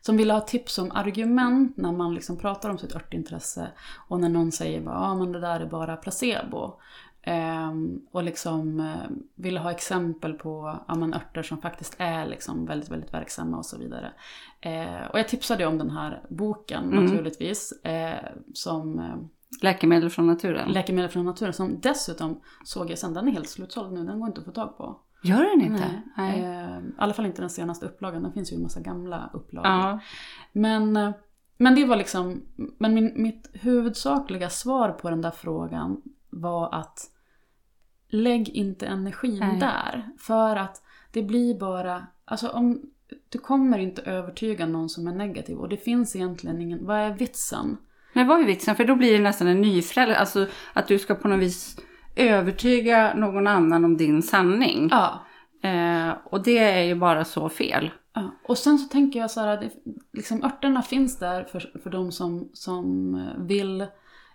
som 0.00 0.16
ville 0.16 0.32
ha 0.32 0.40
tips 0.40 0.78
om 0.78 0.92
argument 0.92 1.76
när 1.76 1.92
man 1.92 2.14
liksom 2.14 2.36
pratar 2.36 2.70
om 2.70 2.78
sitt 2.78 2.94
örtintresse 2.94 3.68
och 4.08 4.20
när 4.20 4.28
någon 4.28 4.52
säger 4.52 4.80
att 4.80 4.88
ah, 4.88 5.14
men 5.14 5.32
det 5.32 5.40
där 5.40 5.60
är 5.60 5.66
bara 5.66 5.96
placebo. 5.96 6.80
Ehm, 7.22 8.00
och 8.10 8.22
liksom 8.22 8.80
eh, 8.80 9.10
ville 9.34 9.60
ha 9.60 9.70
exempel 9.70 10.32
på 10.32 10.78
ja, 10.88 10.94
men 10.94 11.14
örter 11.14 11.42
som 11.42 11.60
faktiskt 11.60 11.94
är 11.98 12.26
liksom 12.26 12.66
väldigt, 12.66 12.90
väldigt 12.90 13.14
verksamma 13.14 13.56
och 13.56 13.66
så 13.66 13.78
vidare. 13.78 14.12
Eh, 14.60 15.06
och 15.12 15.18
jag 15.18 15.28
tipsade 15.28 15.66
om 15.66 15.78
den 15.78 15.90
här 15.90 16.22
boken 16.28 16.84
Mm. 16.84 17.04
naturligtvis. 17.04 17.72
Eh, 17.72 18.28
som 18.54 18.98
eh, 18.98 19.16
Läkemedel 19.62 20.10
från 20.10 20.26
naturen. 20.26 20.72
Läkemedel 20.72 21.10
från 21.10 21.24
naturen. 21.24 21.52
Som 21.52 21.80
dessutom 21.80 22.40
såg 22.64 22.90
jag 22.90 22.98
sen, 22.98 23.14
den 23.14 23.28
är 23.28 23.32
helt 23.32 23.48
slutsåld 23.48 23.92
nu. 23.92 24.04
Den 24.04 24.20
går 24.20 24.28
inte 24.28 24.40
att 24.40 24.46
få 24.46 24.52
tag 24.52 24.76
på. 24.76 25.00
Gör 25.24 25.50
den 25.50 25.60
inte? 25.60 26.02
Nej. 26.16 26.40
Eh, 26.40 26.78
I 26.78 26.92
alla 26.98 27.14
fall 27.14 27.26
inte 27.26 27.42
den 27.42 27.50
senaste 27.50 27.86
upplagan. 27.86 28.22
Den 28.22 28.32
finns 28.32 28.52
ju 28.52 28.56
en 28.56 28.62
massa 28.62 28.80
gamla 28.80 29.30
upplagor. 29.32 29.70
Ja. 29.70 30.00
Men, 30.52 31.12
men 31.56 31.74
det 31.74 31.84
var 31.84 31.96
liksom, 31.96 32.42
men 32.78 32.94
min, 32.94 33.12
mitt 33.16 33.50
huvudsakliga 33.52 34.50
svar 34.50 34.90
på 34.90 35.10
den 35.10 35.20
där 35.20 35.30
frågan 35.30 36.02
var 36.30 36.74
att 36.74 37.10
lägg 38.08 38.48
inte 38.48 38.86
energin 38.86 39.38
Nej. 39.38 39.58
där. 39.60 40.08
För 40.18 40.56
att 40.56 40.82
det 41.12 41.22
blir 41.22 41.58
bara, 41.58 42.06
alltså 42.24 42.48
om, 42.48 42.82
du 43.28 43.38
kommer 43.38 43.78
inte 43.78 44.02
övertyga 44.02 44.66
någon 44.66 44.88
som 44.88 45.08
är 45.08 45.12
negativ 45.12 45.58
och 45.58 45.68
det 45.68 45.76
finns 45.76 46.16
egentligen 46.16 46.60
ingen, 46.60 46.86
vad 46.86 46.98
är 46.98 47.10
vitsen? 47.10 47.76
Men 48.12 48.26
vad 48.26 48.40
är 48.40 48.44
vitsen? 48.44 48.76
För 48.76 48.84
då 48.84 48.96
blir 48.96 49.12
det 49.12 49.22
nästan 49.22 49.48
en 49.48 49.60
nyfrälst, 49.60 50.20
alltså 50.20 50.46
att 50.72 50.88
du 50.88 50.98
ska 50.98 51.14
på 51.14 51.28
något 51.28 51.40
vis 51.40 51.76
övertyga 52.16 53.14
någon 53.14 53.46
annan 53.46 53.84
om 53.84 53.96
din 53.96 54.22
sanning. 54.22 54.88
Ja. 54.90 55.20
Eh, 55.68 56.12
och 56.24 56.42
det 56.42 56.58
är 56.58 56.82
ju 56.82 56.94
bara 56.94 57.24
så 57.24 57.48
fel. 57.48 57.90
Ja, 58.14 58.30
och 58.48 58.58
sen 58.58 58.78
så 58.78 58.88
tänker 58.88 59.20
jag 59.20 59.30
så 59.30 59.40
här, 59.40 59.56
det, 59.60 59.70
liksom 60.12 60.44
örterna 60.44 60.82
finns 60.82 61.18
där 61.18 61.44
för, 61.44 61.80
för 61.82 61.90
de 61.90 62.12
som, 62.12 62.50
som 62.52 63.14
vill 63.38 63.80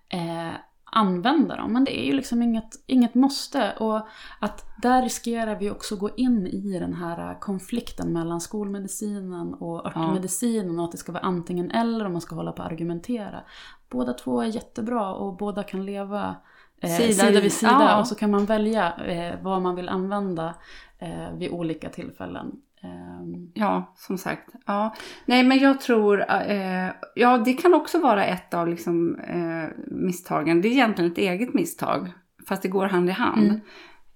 eh, 0.09 0.53
använda 0.91 1.55
dem. 1.55 1.73
Men 1.73 1.83
det 1.83 1.99
är 1.99 2.05
ju 2.05 2.13
liksom 2.13 2.41
inget, 2.41 2.83
inget 2.87 3.15
måste. 3.15 3.73
Och 3.79 4.07
att 4.39 4.65
där 4.81 5.01
riskerar 5.01 5.55
vi 5.55 5.71
också 5.71 5.95
gå 5.95 6.09
in 6.15 6.47
i 6.47 6.79
den 6.79 6.93
här 6.93 7.39
konflikten 7.39 8.13
mellan 8.13 8.41
skolmedicinen 8.41 9.53
och 9.53 9.85
örtmedicinen 9.85 10.79
och 10.79 10.85
att 10.85 10.91
det 10.91 10.97
ska 10.97 11.11
vara 11.11 11.23
antingen 11.23 11.71
eller 11.71 12.05
om 12.05 12.11
man 12.11 12.21
ska 12.21 12.35
hålla 12.35 12.51
på 12.51 12.63
att 12.63 12.71
argumentera. 12.71 13.41
Båda 13.89 14.13
två 14.13 14.41
är 14.41 14.45
jättebra 14.45 15.13
och 15.13 15.37
båda 15.37 15.63
kan 15.63 15.85
leva 15.85 16.35
eh, 16.81 16.89
Sida 16.89 17.41
vid- 17.41 17.51
sida 17.53 17.71
ja. 17.79 17.99
och 17.99 18.07
så 18.07 18.15
kan 18.15 18.31
man 18.31 18.45
välja 18.45 18.93
eh, 18.97 19.35
vad 19.41 19.61
man 19.61 19.75
vill 19.75 19.89
använda 19.89 20.55
eh, 20.99 21.33
vid 21.37 21.51
olika 21.51 21.89
tillfällen. 21.89 22.51
Ehm, 22.81 23.51
Ja, 23.53 23.93
som 23.95 24.17
sagt. 24.17 24.49
Ja. 24.65 24.95
Nej, 25.25 25.43
men 25.43 25.57
jag 25.59 25.81
tror... 25.81 26.25
Eh, 26.31 26.89
ja, 27.15 27.37
det 27.37 27.53
kan 27.53 27.73
också 27.73 27.99
vara 27.99 28.25
ett 28.25 28.53
av 28.53 28.67
liksom, 28.67 29.15
eh, 29.19 29.69
misstagen. 29.87 30.61
Det 30.61 30.67
är 30.67 30.71
egentligen 30.71 31.11
ett 31.11 31.17
eget 31.17 31.53
misstag. 31.53 32.11
Fast 32.47 32.61
det 32.61 32.67
går 32.67 32.85
hand 32.85 33.09
i 33.09 33.11
hand. 33.11 33.61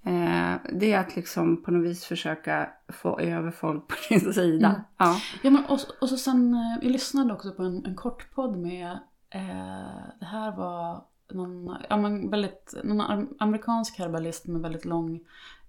Eh, 0.05 0.53
det 0.73 0.93
är 0.93 0.99
att 0.99 1.15
liksom 1.15 1.63
på 1.63 1.71
något 1.71 1.85
vis 1.85 2.05
försöka 2.05 2.69
få 2.89 3.19
över 3.19 3.51
folk 3.51 3.87
på 3.87 3.95
sin 4.09 4.33
sida. 4.33 4.67
Mm. 4.67 4.81
Ja. 4.97 5.15
Ja, 5.41 5.49
men 5.49 5.65
och, 5.65 5.79
och 6.01 6.09
så 6.09 6.17
sen, 6.17 6.53
eh, 6.53 6.77
jag 6.83 6.91
lyssnade 6.91 7.33
också 7.33 7.51
på 7.51 7.63
en, 7.63 7.85
en 7.85 7.95
kort 7.95 8.31
podd 8.35 8.57
med, 8.57 8.91
eh, 9.29 10.05
det 10.19 10.25
här 10.25 10.57
var 10.57 11.03
någon, 11.33 11.75
ja, 11.89 11.97
men 11.97 12.29
väldigt, 12.29 12.73
någon 12.83 13.01
am- 13.01 13.35
amerikansk 13.39 13.99
herbalist 13.99 14.47
med 14.47 14.61
väldigt 14.61 14.85
lång 14.85 15.19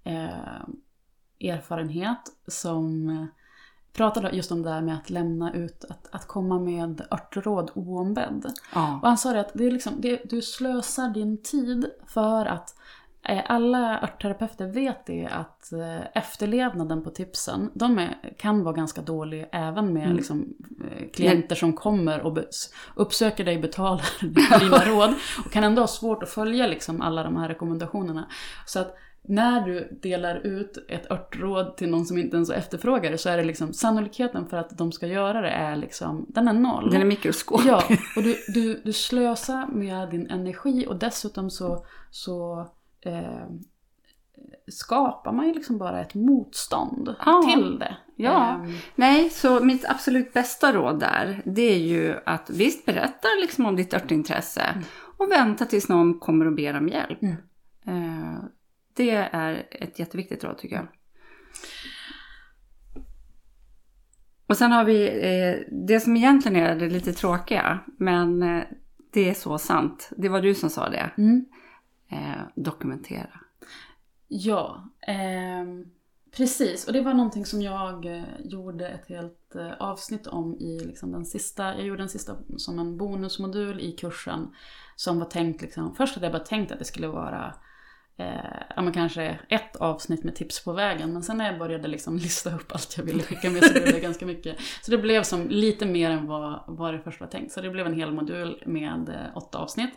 eh, 0.04 0.60
erfarenhet 1.40 2.20
som 2.46 3.08
eh, 3.08 3.24
pratade 3.92 4.30
just 4.30 4.52
om 4.52 4.62
det 4.62 4.70
där 4.70 4.80
med 4.82 4.94
att 4.94 5.10
lämna 5.10 5.52
ut, 5.54 5.84
att, 5.88 6.08
att 6.10 6.26
komma 6.26 6.58
med 6.58 7.06
örtråd 7.10 7.70
oombedd. 7.74 8.52
Ja. 8.74 8.98
Och 9.02 9.08
han 9.08 9.18
sa 9.18 9.32
det 9.32 9.40
att 9.40 9.54
det 9.54 9.66
är 9.66 9.70
liksom, 9.70 9.92
det, 9.98 10.20
du 10.24 10.42
slösar 10.42 11.08
din 11.08 11.42
tid 11.42 11.90
för 12.06 12.46
att 12.46 12.76
alla 13.46 14.00
örtterapeuter 14.02 14.66
vet 14.66 15.06
det 15.06 15.26
att 15.26 15.72
eh, 15.72 16.06
efterlevnaden 16.14 17.02
på 17.02 17.10
tipsen, 17.10 17.70
de 17.74 17.98
är, 17.98 18.34
kan 18.38 18.64
vara 18.64 18.74
ganska 18.74 19.02
dålig 19.02 19.48
även 19.52 19.92
med 19.92 20.04
Mm. 20.04 20.16
liksom, 20.16 20.54
eh, 20.84 21.10
klienter 21.10 21.56
som 21.56 21.72
kommer 21.72 22.20
och 22.20 22.38
uppsöker 22.94 23.44
dig, 23.44 23.58
betalar 23.58 24.04
dina 24.60 24.84
råd 24.84 25.14
och 25.44 25.52
kan 25.52 25.64
ändå 25.64 25.82
ha 25.82 25.86
svårt 25.86 26.22
att 26.22 26.30
följa 26.30 26.66
liksom, 26.66 27.00
alla 27.00 27.22
de 27.22 27.36
här 27.36 27.48
rekommendationerna. 27.48 28.28
Så 28.66 28.80
att 28.80 28.96
när 29.28 29.60
du 29.60 29.98
delar 30.02 30.36
ut 30.46 30.84
ett 30.88 31.10
örtråd 31.10 31.76
till 31.76 31.90
någon 31.90 32.06
som 32.06 32.18
inte 32.18 32.36
ens 32.36 32.50
efterfrågar 32.50 33.10
det 33.10 33.18
så 33.18 33.28
är 33.28 33.36
det 33.36 33.44
liksom 33.44 33.72
sannolikheten 33.72 34.46
för 34.48 34.56
att 34.56 34.78
de 34.78 34.92
ska 34.92 35.06
göra 35.06 35.40
det 35.40 35.50
är 35.50 35.76
liksom, 35.76 36.26
den 36.28 36.48
är 36.48 36.52
noll. 36.52 36.90
Den 36.90 37.00
är 37.00 37.04
mikroskop. 37.04 37.60
Ja, 37.66 37.82
och 38.16 38.22
du, 38.22 38.36
du, 38.48 38.82
du 38.84 38.92
slösar 38.92 39.66
med 39.66 40.10
din 40.10 40.30
energi 40.30 40.86
och 40.88 40.96
dessutom 40.96 41.50
så, 41.50 41.86
så 42.10 42.66
eh, 43.06 43.46
skapar 44.68 45.32
man 45.32 45.46
ju 45.46 45.54
liksom 45.54 45.78
bara 45.78 46.00
ett 46.00 46.14
motstånd 46.14 47.14
Ja. 47.26 47.42
till 47.54 47.78
det. 47.78 47.96
Ja. 48.16 48.54
Ehm, 48.54 48.72
Nej, 48.94 49.30
så 49.30 49.64
mitt 49.64 49.84
absolut 49.88 50.32
bästa 50.32 50.72
råd 50.72 51.00
där, 51.00 51.42
det 51.44 51.62
är 51.62 51.78
ju 51.78 52.14
att 52.26 52.50
visst 52.50 52.86
berätta 52.86 53.28
liksom 53.40 53.66
om 53.66 53.76
ditt 53.76 53.94
örtintresse 53.94 54.82
och 55.18 55.30
vänta 55.30 55.64
tills 55.64 55.88
någon 55.88 56.18
kommer 56.20 56.46
och 56.46 56.54
ber 56.54 56.76
om 56.76 56.88
hjälp. 56.88 57.22
Mm. 57.22 57.36
Eh, 57.86 58.44
det 58.96 59.10
är 59.10 59.66
ett 59.70 59.98
jätteviktigt 59.98 60.44
råd 60.44 60.58
tycker 60.58 60.76
jag. 60.76 60.86
Och 64.46 64.56
sen 64.56 64.72
har 64.72 64.84
vi 64.84 65.06
eh, 65.08 65.74
det 65.86 66.00
som 66.00 66.16
egentligen 66.16 66.56
är 66.62 66.76
det 66.76 66.88
lite 66.88 67.12
tråkiga, 67.12 67.78
men 67.98 68.42
eh, 68.42 68.62
det 69.12 69.30
är 69.30 69.34
så 69.34 69.58
sant. 69.58 70.10
Det 70.16 70.28
var 70.28 70.40
du 70.40 70.54
som 70.54 70.70
sa 70.70 70.88
det. 70.88 71.10
mm. 71.18 71.44
Eh, 72.14 72.42
dokumentera. 72.54 73.40
Ja, 74.28 74.84
eh, 75.06 75.64
precis. 76.36 76.86
Och 76.86 76.92
det 76.92 77.00
var 77.00 77.14
någonting 77.14 77.46
som 77.46 77.62
jag 77.62 78.06
eh, 78.06 78.22
gjorde 78.44 78.88
ett 78.88 79.08
helt 79.08 79.54
eh, 79.54 79.72
avsnitt 79.72 80.26
om 80.26 80.54
i 80.54 80.80
liksom 80.84 81.12
den 81.12 81.26
sista, 81.26 81.64
jag 81.64 81.86
gjorde 81.86 82.02
den 82.02 82.08
sista 82.08 82.36
som 82.56 82.78
en 82.78 82.96
bonusmodul 82.96 83.80
i 83.80 83.92
kursen 83.92 84.54
som 84.96 85.18
var 85.18 85.26
tänkt 85.26 85.62
liksom, 85.62 85.94
först 85.94 86.14
hade 86.14 86.26
jag 86.26 86.32
bara 86.32 86.44
tänkt 86.44 86.72
att 86.72 86.78
det 86.78 86.84
skulle 86.84 87.08
vara 87.08 87.54
eh, 88.16 88.26
ja, 88.76 88.82
men 88.82 88.92
kanske 88.92 89.38
ett 89.48 89.76
avsnitt 89.76 90.24
med 90.24 90.34
tips 90.34 90.64
på 90.64 90.72
vägen. 90.72 91.12
Men 91.12 91.22
sen 91.22 91.36
när 91.38 91.46
jag 91.46 91.58
började 91.58 91.88
liksom 91.88 92.16
lista 92.18 92.54
upp 92.54 92.72
allt 92.72 92.94
jag 92.96 93.04
ville 93.04 93.22
skicka 93.22 93.50
med 93.50 93.64
så 93.64 93.72
blev 93.72 93.92
det 93.92 94.00
ganska 94.00 94.26
mycket. 94.26 94.56
Så 94.82 94.90
det 94.90 94.98
blev 94.98 95.22
som 95.22 95.48
lite 95.48 95.86
mer 95.86 96.10
än 96.10 96.26
vad, 96.26 96.64
vad 96.66 96.94
det 96.94 97.00
först 97.00 97.20
var 97.20 97.26
tänkt. 97.26 97.52
Så 97.52 97.60
det 97.60 97.70
blev 97.70 97.86
en 97.86 97.94
hel 97.94 98.12
modul 98.12 98.62
med 98.66 99.08
eh, 99.08 99.36
åtta 99.36 99.58
avsnitt. 99.58 99.90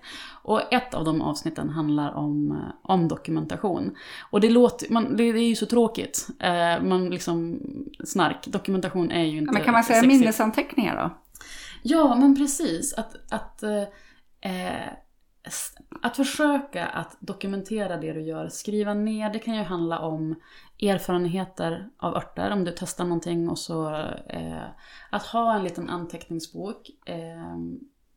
Och 0.43 0.73
ett 0.73 0.93
av 0.93 1.05
de 1.05 1.21
avsnitten 1.21 1.69
handlar 1.69 2.13
om, 2.13 2.51
eh, 2.51 2.91
om 2.91 3.07
dokumentation. 3.07 3.95
Och 4.31 4.41
det, 4.41 4.49
låter, 4.49 4.93
man, 4.93 5.17
det, 5.17 5.31
det 5.31 5.39
är 5.39 5.49
ju 5.49 5.55
så 5.55 5.65
tråkigt. 5.65 6.27
Eh, 6.39 6.81
man 6.83 7.09
liksom, 7.09 7.59
snark, 8.05 8.47
dokumentation 8.47 9.11
är 9.11 9.23
ju 9.23 9.37
inte 9.37 9.53
Men 9.53 9.63
kan 9.63 9.73
man 9.73 9.83
säga 9.83 10.01
sexigt. 10.01 10.19
minnesanteckningar 10.19 10.95
då? 10.95 11.17
Ja, 11.83 12.15
men 12.15 12.35
precis. 12.35 12.93
Att, 12.93 13.33
att, 13.33 13.63
eh, 13.63 13.81
eh, 14.41 14.87
att 16.01 16.15
försöka 16.15 16.85
att 16.85 17.17
dokumentera 17.19 17.97
det 17.97 18.13
du 18.13 18.21
gör, 18.21 18.49
skriva 18.49 18.93
ner, 18.93 19.29
det 19.29 19.39
kan 19.39 19.55
ju 19.55 19.63
handla 19.63 19.99
om 19.99 20.35
erfarenheter 20.81 21.89
av 21.97 22.15
örter, 22.15 22.51
om 22.51 22.63
du 22.63 22.73
testar 22.77 23.03
någonting 23.03 23.49
och 23.49 23.59
så 23.59 23.95
eh, 24.27 24.63
att 25.09 25.23
ha 25.23 25.55
en 25.55 25.63
liten 25.63 25.89
anteckningsbok. 25.89 26.89
Eh, 27.05 27.57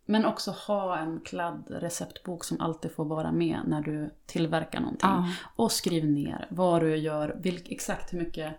men 0.07 0.25
också 0.25 0.51
ha 0.51 0.99
en 0.99 1.21
kladd 1.21 1.67
receptbok 1.71 2.45
som 2.45 2.61
alltid 2.61 2.93
får 2.93 3.05
vara 3.05 3.33
med 3.33 3.61
när 3.67 3.81
du 3.81 4.15
tillverkar 4.27 4.81
någonting. 4.81 5.09
Ja. 5.11 5.29
Och 5.57 5.73
skriv 5.73 6.05
ner 6.05 6.47
vad 6.51 6.83
du 6.83 6.97
gör, 6.97 7.37
vilk, 7.41 7.69
exakt 7.71 8.13
hur 8.13 8.19
mycket 8.19 8.55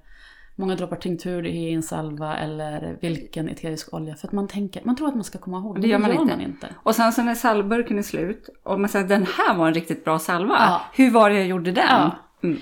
Många 0.55 0.75
droppar 0.75 0.95
tinktur 0.95 1.45
i 1.45 1.73
en 1.73 1.83
salva 1.83 2.37
eller 2.37 2.97
vilken 3.01 3.49
eterisk 3.49 3.93
olja. 3.93 4.15
För 4.15 4.27
att 4.27 4.31
man 4.31 4.47
tänker, 4.47 4.81
man 4.85 4.95
tror 4.95 5.07
att 5.07 5.15
man 5.15 5.23
ska 5.23 5.37
komma 5.37 5.57
ihåg. 5.57 5.75
Det 5.75 5.81
men 5.81 5.89
gör 5.89 5.99
man 5.99 6.11
inte. 6.11 6.25
man 6.25 6.41
inte. 6.41 6.67
Och 6.75 6.95
sen 6.95 7.13
så 7.13 7.23
när 7.23 7.35
salvburken 7.35 7.97
är 7.97 8.03
slut 8.03 8.49
och 8.63 8.79
man 8.79 8.89
säger 8.89 9.07
den 9.07 9.25
här 9.37 9.57
var 9.57 9.67
en 9.67 9.73
riktigt 9.73 10.03
bra 10.03 10.19
salva. 10.19 10.55
Ja. 10.59 10.81
Hur 10.93 11.11
var 11.11 11.29
det 11.29 11.35
jag 11.35 11.47
gjorde 11.47 11.71
den? 11.71 11.85
Ja. 11.87 12.15
Mm. 12.43 12.59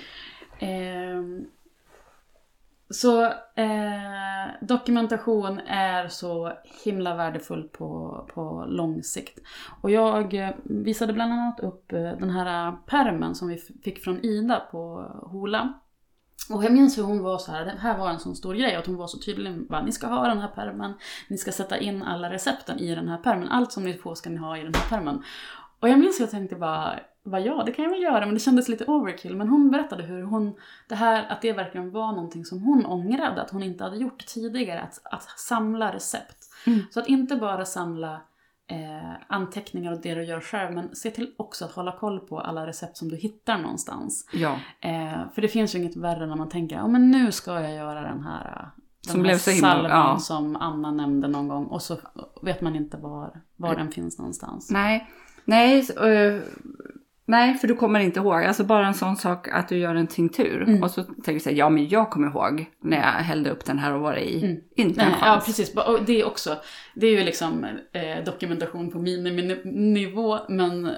Ehm, 0.59 1.45
så 2.89 3.23
eh, 3.55 4.47
dokumentation 4.61 5.59
är 5.67 6.07
så 6.07 6.53
himla 6.83 7.15
värdefull 7.15 7.63
på, 7.63 8.23
på 8.33 8.65
lång 8.67 9.03
sikt. 9.03 9.39
Och 9.81 9.91
jag 9.91 10.33
eh, 10.33 10.49
visade 10.63 11.13
bland 11.13 11.33
annat 11.33 11.59
upp 11.59 11.93
eh, 11.93 12.01
den 12.01 12.29
här 12.29 12.71
permen 12.85 13.35
som 13.35 13.47
vi 13.47 13.57
fick 13.83 14.03
från 14.03 14.25
Ida 14.25 14.59
på 14.71 15.11
Hola. 15.31 15.73
Och 16.49 16.63
jag 16.63 16.73
minns 16.73 16.97
hur 16.97 17.03
hon 17.03 17.23
var 17.23 17.37
så 17.37 17.51
här, 17.51 17.65
det 17.65 17.75
här 17.79 17.97
var 17.97 18.09
en 18.09 18.19
sån 18.19 18.35
stor 18.35 18.53
grej, 18.53 18.75
att 18.75 18.85
hon 18.85 18.95
var 18.95 19.07
så 19.07 19.19
tydlig. 19.19 19.67
Bara, 19.67 19.81
ni 19.81 19.91
ska 19.91 20.07
ha 20.07 20.27
den 20.27 20.39
här 20.39 20.47
permen, 20.47 20.93
ni 21.27 21.37
ska 21.37 21.51
sätta 21.51 21.77
in 21.77 22.03
alla 22.03 22.29
recepten 22.29 22.79
i 22.79 22.95
den 22.95 23.07
här 23.07 23.17
permen. 23.17 23.47
Allt 23.47 23.71
som 23.71 23.83
ni 23.83 23.93
får 23.93 24.15
ska 24.15 24.29
ni 24.29 24.37
ha 24.37 24.57
i 24.57 24.63
den 24.63 24.73
här 24.73 24.89
permen. 24.89 25.23
Och 25.79 25.89
jag 25.89 25.99
minns 25.99 26.15
att 26.15 26.19
jag 26.19 26.31
tänkte 26.31 26.55
bara, 26.55 26.99
bara 27.23 27.41
ja, 27.41 27.63
det 27.65 27.71
kan 27.71 27.83
jag 27.83 27.91
väl 27.91 28.01
göra, 28.01 28.25
men 28.25 28.33
det 28.33 28.39
kändes 28.39 28.69
lite 28.69 28.85
overkill. 28.85 29.35
Men 29.35 29.47
hon 29.47 29.71
berättade 29.71 30.03
hur 30.03 30.23
hon, 30.23 30.55
det 30.87 30.95
här, 30.95 31.25
att 31.29 31.41
det 31.41 31.53
verkligen 31.53 31.91
var 31.91 32.11
någonting 32.11 32.45
som 32.45 32.61
hon 32.63 32.85
ångrade, 32.85 33.41
att 33.41 33.51
hon 33.51 33.63
inte 33.63 33.83
hade 33.83 33.97
gjort 33.97 34.25
tidigare, 34.25 34.81
att, 34.81 35.01
att 35.03 35.39
samla 35.39 35.93
recept. 35.93 36.45
Mm. 36.67 36.79
Så 36.91 36.99
att 36.99 37.07
inte 37.07 37.35
bara 37.35 37.65
samla 37.65 38.21
eh, 38.69 39.13
anteckningar 39.27 39.91
och 39.91 40.01
det 40.01 40.15
du 40.15 40.23
gör 40.23 40.41
själv, 40.41 40.75
men 40.75 40.95
se 40.95 41.11
till 41.11 41.33
också 41.37 41.65
att 41.65 41.71
hålla 41.71 41.91
koll 41.91 42.19
på 42.19 42.39
alla 42.39 42.67
recept 42.67 42.97
som 42.97 43.09
du 43.09 43.15
hittar 43.15 43.57
någonstans. 43.57 44.29
Ja. 44.33 44.59
Eh, 44.81 45.31
för 45.33 45.41
det 45.41 45.47
finns 45.47 45.75
ju 45.75 45.79
inget 45.79 45.95
värre 45.95 46.25
när 46.25 46.35
man 46.35 46.49
tänker, 46.49 46.75
ja 46.75 46.87
men 46.87 47.11
nu 47.11 47.31
ska 47.31 47.61
jag 47.61 47.73
göra 47.75 48.01
den 48.01 48.23
här, 48.23 48.45
eh, 48.45 48.81
den 49.05 49.11
Som 49.13 49.21
blev 49.21 49.37
så 49.37 49.51
himla- 49.51 49.67
salvan 49.71 49.91
ja. 49.91 50.17
som 50.19 50.55
Anna 50.55 50.91
nämnde 50.91 51.27
någon 51.27 51.47
gång 51.47 51.65
och 51.65 51.81
så 51.81 51.97
vet 52.41 52.61
man 52.61 52.75
inte 52.75 52.97
var, 52.97 53.41
var 53.55 53.75
den 53.75 53.91
finns 53.91 54.17
någonstans. 54.17 54.71
Nej, 54.71 55.07
nej, 55.45 55.79
eh, 55.79 56.41
nej, 57.29 57.53
för 57.53 57.67
du 57.67 57.75
kommer 57.75 57.99
inte 57.99 58.19
ihåg. 58.19 58.43
Alltså 58.43 58.63
bara 58.63 58.87
en 58.87 58.93
sån 58.93 59.15
sak 59.15 59.47
att 59.51 59.67
du 59.69 59.77
gör 59.77 59.95
en 59.95 60.07
tinktur. 60.07 60.61
Mm. 60.67 60.83
Och 60.83 60.91
så 60.91 61.03
tänker 61.03 61.33
du 61.33 61.39
så 61.39 61.49
här, 61.49 61.57
ja 61.57 61.69
men 61.69 61.87
jag 61.89 62.09
kommer 62.09 62.27
ihåg 62.27 62.65
när 62.83 62.97
jag 62.97 63.03
hällde 63.03 63.49
upp 63.49 63.65
den 63.65 63.79
här 63.79 63.93
och 63.93 64.01
var 64.01 64.13
det 64.13 64.29
i. 64.31 64.43
Mm. 64.45 64.57
Inte 64.75 65.01
en 65.01 65.07
Nej, 65.07 65.17
ja 65.21 65.25
chans. 65.25 65.45
precis, 65.45 65.75
och 65.75 65.99
det 66.05 66.21
är 66.21 66.27
också, 66.27 66.57
det 66.95 67.07
är 67.07 67.11
ju 67.11 67.23
liksom 67.23 67.63
eh, 67.93 68.23
dokumentation 68.25 68.91
på 68.91 68.99
miniminivå 68.99 70.39
men, 70.49 70.85
eh, 70.85 70.93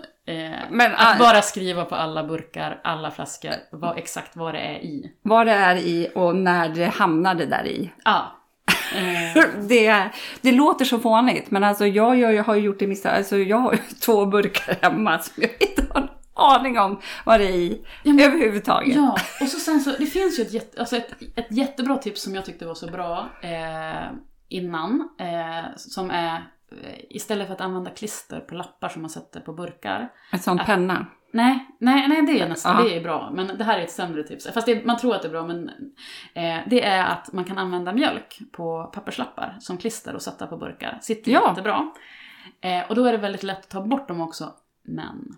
Men, 0.72 0.92
att 0.92 1.16
ah- 1.16 1.20
bara 1.20 1.42
skriva 1.42 1.86
på 1.86 1.96
alla 1.96 2.24
burkar, 2.24 2.80
alla 2.84 3.12
flaskor, 3.12 3.52
vad, 3.72 3.98
exakt 3.98 4.36
vad 4.36 4.54
det 4.54 4.60
är 4.60 4.80
i. 4.80 5.12
Vad 5.22 5.48
det 5.48 5.52
är 5.54 5.76
i 5.76 6.08
och 6.16 6.36
när 6.36 6.70
det 6.70 6.86
hamnade 6.86 7.46
där 7.46 7.68
i. 7.68 7.92
Ja. 8.06 8.38
Eh, 8.96 9.44
Det, 9.70 10.10
det 10.42 10.52
låter 10.52 10.86
så 10.86 11.00
fånigt, 11.00 11.52
men 11.52 11.64
alltså 11.64 11.86
jag, 11.88 12.18
gör, 12.18 12.32
jag 12.32 12.44
har 12.44 12.56
ju 12.56 12.62
gjort 12.62 12.80
det 12.80 12.88
misstag. 12.88 13.12
Alltså 13.16 13.38
jag 13.38 13.58
har 13.58 13.72
ju 13.74 13.78
två 14.06 14.26
burkar 14.26 14.78
hemma 14.82 15.20
som 15.20 15.44
jag 15.44 15.52
inte 15.70 15.94
har 15.94 16.02
en 16.02 16.08
aning 16.34 16.80
om 16.80 17.00
vad 17.26 17.40
det 17.40 17.46
är 17.46 17.52
i 17.56 17.86
Ja, 18.04 18.14
men- 18.14 18.26
överhuvudtaget. 18.26 18.96
Ja, 18.96 19.16
och 19.42 19.48
så 19.48 19.60
sen 19.60 19.80
så, 19.82 19.92
det 19.92 20.06
finns 20.06 20.40
ju 20.40 20.44
ett, 20.44 20.54
jätte, 20.54 20.80
alltså 20.80 20.96
ett, 20.98 21.14
ett 21.36 21.52
jättebra 21.52 21.98
tips 21.98 22.22
som 22.22 22.36
jag 22.36 22.46
tyckte 22.46 22.66
var 22.66 22.76
så 22.76 22.88
bra 22.88 23.30
eh, 23.42 24.12
innan. 24.48 25.10
Eh, 25.20 25.66
som 25.76 26.12
är, 26.12 26.36
eh, 26.72 27.00
istället 27.10 27.48
för 27.48 27.54
att 27.54 27.62
använda 27.62 27.90
klister 27.90 28.40
på 28.40 28.56
lappar 28.56 28.90
som 28.90 29.02
man 29.02 29.10
sätter 29.10 29.40
på 29.40 29.54
burkar. 29.54 30.10
En 30.32 30.40
sån 30.40 30.58
penna. 30.58 31.06
Nej, 31.34 31.68
nej, 31.80 32.08
nej 32.08 32.22
det 32.22 32.40
är 32.42 32.50
nästan, 32.50 32.84
det 32.84 32.96
är 32.98 33.02
bra. 33.02 33.32
Men 33.34 33.58
det 33.58 33.64
här 33.64 33.80
är 33.80 33.84
ett 33.84 33.92
sämre 33.92 34.24
tips. 34.24 34.48
Fast 34.54 34.66
det, 34.68 34.86
man 34.86 34.98
tror 34.98 35.16
att 35.16 35.22
det 35.22 35.28
är 35.28 35.32
bra, 35.32 35.48
men 35.48 35.70
eh, 36.34 36.60
det 36.70 36.84
är 36.86 37.06
att 37.06 37.34
man 37.34 37.44
kan 37.44 37.58
använda 37.58 37.94
mjölk 37.94 38.40
på 38.52 38.84
papperslappar 38.94 39.58
som 39.60 39.78
klister 39.78 40.16
och 40.16 40.22
sätta 40.22 40.48
på 40.48 40.58
burkar. 40.58 40.98
Sitter 41.02 41.32
Ja. 41.32 41.50
jättebra. 41.50 41.92
Eh, 42.62 42.90
och 42.90 42.96
då 42.96 43.06
är 43.06 43.12
det 43.12 43.18
väldigt 43.18 43.44
lätt 43.44 43.60
att 43.60 43.70
ta 43.70 43.82
bort 43.82 44.08
dem 44.08 44.22
också. 44.22 44.54
Men 44.84 45.36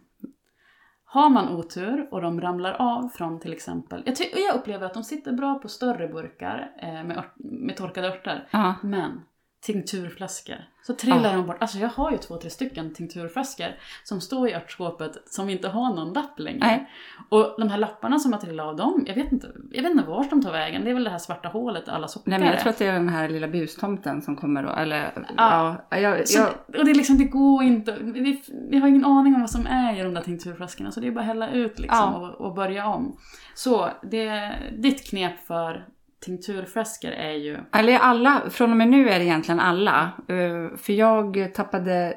har 1.14 1.30
man 1.30 1.50
otur 1.50 2.08
och 2.12 2.22
de 2.22 2.42
ramlar 2.42 2.74
av 2.74 3.10
från 3.10 3.40
till 3.40 3.54
exempel, 3.54 4.04
jag, 4.06 4.16
jag 4.48 4.56
upplever 4.56 4.86
att 4.86 4.94
de 4.94 5.04
sitter 5.04 5.32
bra 5.32 5.60
på 5.60 5.68
större 5.68 6.08
burkar 6.08 6.72
eh, 6.78 7.04
med, 7.04 7.24
med 7.36 7.78
torkade 7.78 8.08
örter. 8.08 8.48
Ja. 8.52 8.76
Men 8.84 9.22
tinkturflaskor, 9.66 10.56
så 10.88 10.94
trillar 10.94 11.30
Ja. 11.30 11.36
de 11.36 11.46
bort. 11.48 11.58
Alltså 11.60 11.78
jag 11.78 11.90
har 11.90 12.12
ju 12.12 12.18
två, 12.18 12.38
tre 12.38 12.50
stycken 12.50 12.94
tinkturflaskor 12.94 13.68
som 14.04 14.22
står 14.22 14.50
i 14.50 14.54
örtskåpet 14.54 15.12
som 15.26 15.50
inte 15.50 15.68
har 15.68 15.94
någon 15.96 16.14
lapp 16.14 16.40
längre. 16.40 16.60
Nej. 16.60 16.90
Och 17.30 17.56
de 17.60 17.70
här 17.70 17.78
lapparna 17.78 18.20
som 18.20 18.34
har 18.34 18.40
trillat 18.40 18.66
av 18.68 18.76
dem, 18.76 19.04
jag 19.08 19.16
vet 19.16 19.32
inte, 19.32 19.52
jag 19.72 19.84
vet 19.84 19.92
inte 19.92 20.04
vart 20.04 20.30
de 20.30 20.42
tar 20.42 20.52
vägen. 20.52 20.84
Det 20.84 20.90
är 20.90 20.94
väl 20.94 21.04
det 21.04 21.10
här 21.10 21.18
svarta 21.18 21.50
hålet 21.50 21.90
alla 21.90 22.08
sockar 22.08 22.30
Nej 22.30 22.40
men 22.40 22.48
jag 22.48 22.58
är. 22.58 22.62
tror 22.62 22.70
att 22.70 22.78
det 22.78 22.86
är 22.86 22.94
den 22.94 23.10
här 23.10 23.30
lilla 23.30 23.48
bustomten 23.48 24.22
som 24.22 24.36
kommer 24.36 24.64
då, 24.64 24.70
eller 24.70 25.12
Ja. 25.38 25.76
ja, 25.90 25.98
jag, 25.98 26.28
Så, 26.28 26.40
jag, 26.40 26.80
och 26.80 26.86
det 26.86 26.92
är 26.92 26.96
liksom, 26.96 27.18
det 27.18 27.24
går 27.26 27.64
inte. 27.64 27.98
Vi, 28.02 28.44
vi 28.70 28.80
har 28.80 28.88
ingen 28.88 29.06
aning 29.06 29.36
om 29.36 29.42
vad 29.42 29.50
som 29.50 29.68
är 29.68 30.00
i 30.00 30.04
de 30.04 30.14
där 30.14 30.22
tinkturflaskorna 30.22 30.92
så 30.92 31.00
det 31.00 31.08
är 31.08 31.12
bara 31.12 31.20
att 31.22 31.26
hälla 31.26 31.50
ut 31.52 31.80
liksom 31.80 31.98
Ja. 32.14 32.30
och, 32.38 32.46
och 32.48 32.54
börja 32.56 32.88
om. 32.88 33.18
Så 33.56 33.90
det, 34.04 34.54
ditt 34.78 35.10
knep 35.10 35.46
för 35.48 35.86
tinkturflaskor 36.24 37.12
är 37.12 37.32
ju... 37.34 37.58
eller 37.72 37.98
alla, 38.00 38.42
från 38.50 38.72
och 38.72 38.78
med 38.78 38.88
nu 38.88 39.10
är 39.10 39.20
det 39.20 39.26
egentligen 39.26 39.60
alla. 39.60 40.12
Eh, 40.28 40.78
För 40.78 40.94
jag 40.94 41.54
tappade 41.54 42.14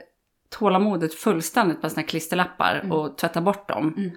tålamodet 0.59 1.15
fullständigt 1.15 1.83
på 1.83 1.89
såna 1.91 2.01
här 2.01 2.09
klisterlappar 2.09 2.81
Mm. 2.83 2.93
och 2.93 3.19
tvätta 3.19 3.41
bort 3.41 3.69
dem. 3.69 3.95
Mm. 3.97 4.11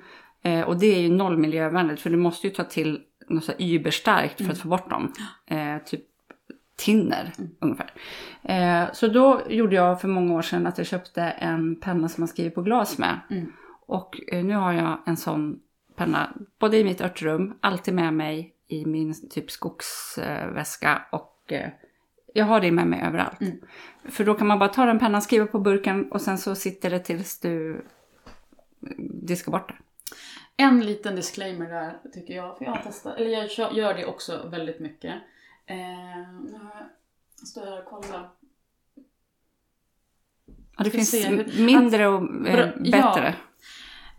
Eh, 0.60 0.68
Och 0.68 0.80
det 0.80 0.86
är 0.96 1.00
ju 1.02 1.10
noll 1.10 1.38
miljövänligt 1.38 2.00
för 2.00 2.10
du 2.10 2.18
måste 2.18 2.48
ju 2.48 2.54
ta 2.54 2.64
till 2.64 3.02
något 3.28 3.44
så 3.44 3.52
überstarkt 3.60 4.36
för 4.38 4.44
Mm. 4.44 4.52
att 4.52 4.58
få 4.60 4.68
bort 4.68 4.90
dem. 4.90 5.14
Eh, 5.48 5.78
typ 5.86 6.02
tinner 6.78 7.32
Mm. 7.38 7.52
ungefär. 7.60 7.92
Eh, 8.44 8.92
så 8.94 9.08
då 9.08 9.42
gjorde 9.50 9.76
jag 9.76 10.02
för 10.02 10.08
många 10.08 10.34
år 10.34 10.42
sedan 10.42 10.68
att 10.68 10.78
jag 10.78 10.88
köpte 10.88 11.22
en 11.24 11.76
penna 11.76 12.10
som 12.10 12.22
man 12.22 12.28
skriver 12.28 12.50
på 12.50 12.62
glas 12.62 12.98
med. 12.98 13.20
Mm. 13.30 13.52
Och 13.86 14.20
eh, 14.32 14.44
nu 14.44 14.54
har 14.54 14.74
jag 14.74 14.98
en 15.06 15.18
sån 15.18 15.60
penna 15.96 16.30
både 16.60 16.78
i 16.78 16.84
mitt 16.84 17.02
örtrum, 17.02 17.54
alltid 17.62 17.94
med 17.94 18.14
mig 18.14 18.54
i 18.70 18.86
min 18.86 19.30
typ 19.30 19.52
skogsväska 19.52 21.02
och 21.12 21.44
eh, 21.52 21.70
jag 22.34 22.46
har 22.46 22.62
det 22.62 22.72
med 22.72 22.88
mig 22.88 23.02
överallt. 23.02 23.42
Mm. 23.42 23.62
För 24.10 24.26
då 24.26 24.34
kan 24.34 24.48
man 24.48 24.60
bara 24.60 24.70
ta 24.70 24.86
den 24.86 25.00
pennan, 25.00 25.22
skriva 25.22 25.46
på 25.48 25.60
burken 25.60 26.12
och 26.12 26.22
sen 26.22 26.38
så 26.38 26.56
sitter 26.56 26.90
det 26.90 27.00
tills 27.00 27.40
du 27.40 27.86
diskar 29.22 29.52
bort 29.52 29.70
det. 29.70 29.76
En 30.64 30.80
liten 30.86 31.16
disclaimer 31.16 31.70
där 31.70 31.98
tycker 32.14 32.34
jag, 32.34 32.58
för 32.58 32.66
jag 32.66 32.72
har 32.72 32.82
testat, 32.82 33.18
eller 33.18 33.30
jag 33.30 33.74
gör 33.74 33.94
det 33.94 34.06
också 34.06 34.48
väldigt 34.48 34.80
mycket. 34.80 35.16
Eh, 35.66 35.78
jag- 36.52 36.90
står 37.48 37.66
här 37.66 37.80
och 37.80 37.86
kollar. 37.86 38.30
Ja, 40.78 40.84
det 40.84 40.90
finns 40.92 41.14
hur- 41.14 41.66
mindre 41.66 42.08
och 42.08 42.22
eh, 42.48 42.56
Bra- 42.56 42.72
ja. 42.84 42.92
bättre. 43.14 43.36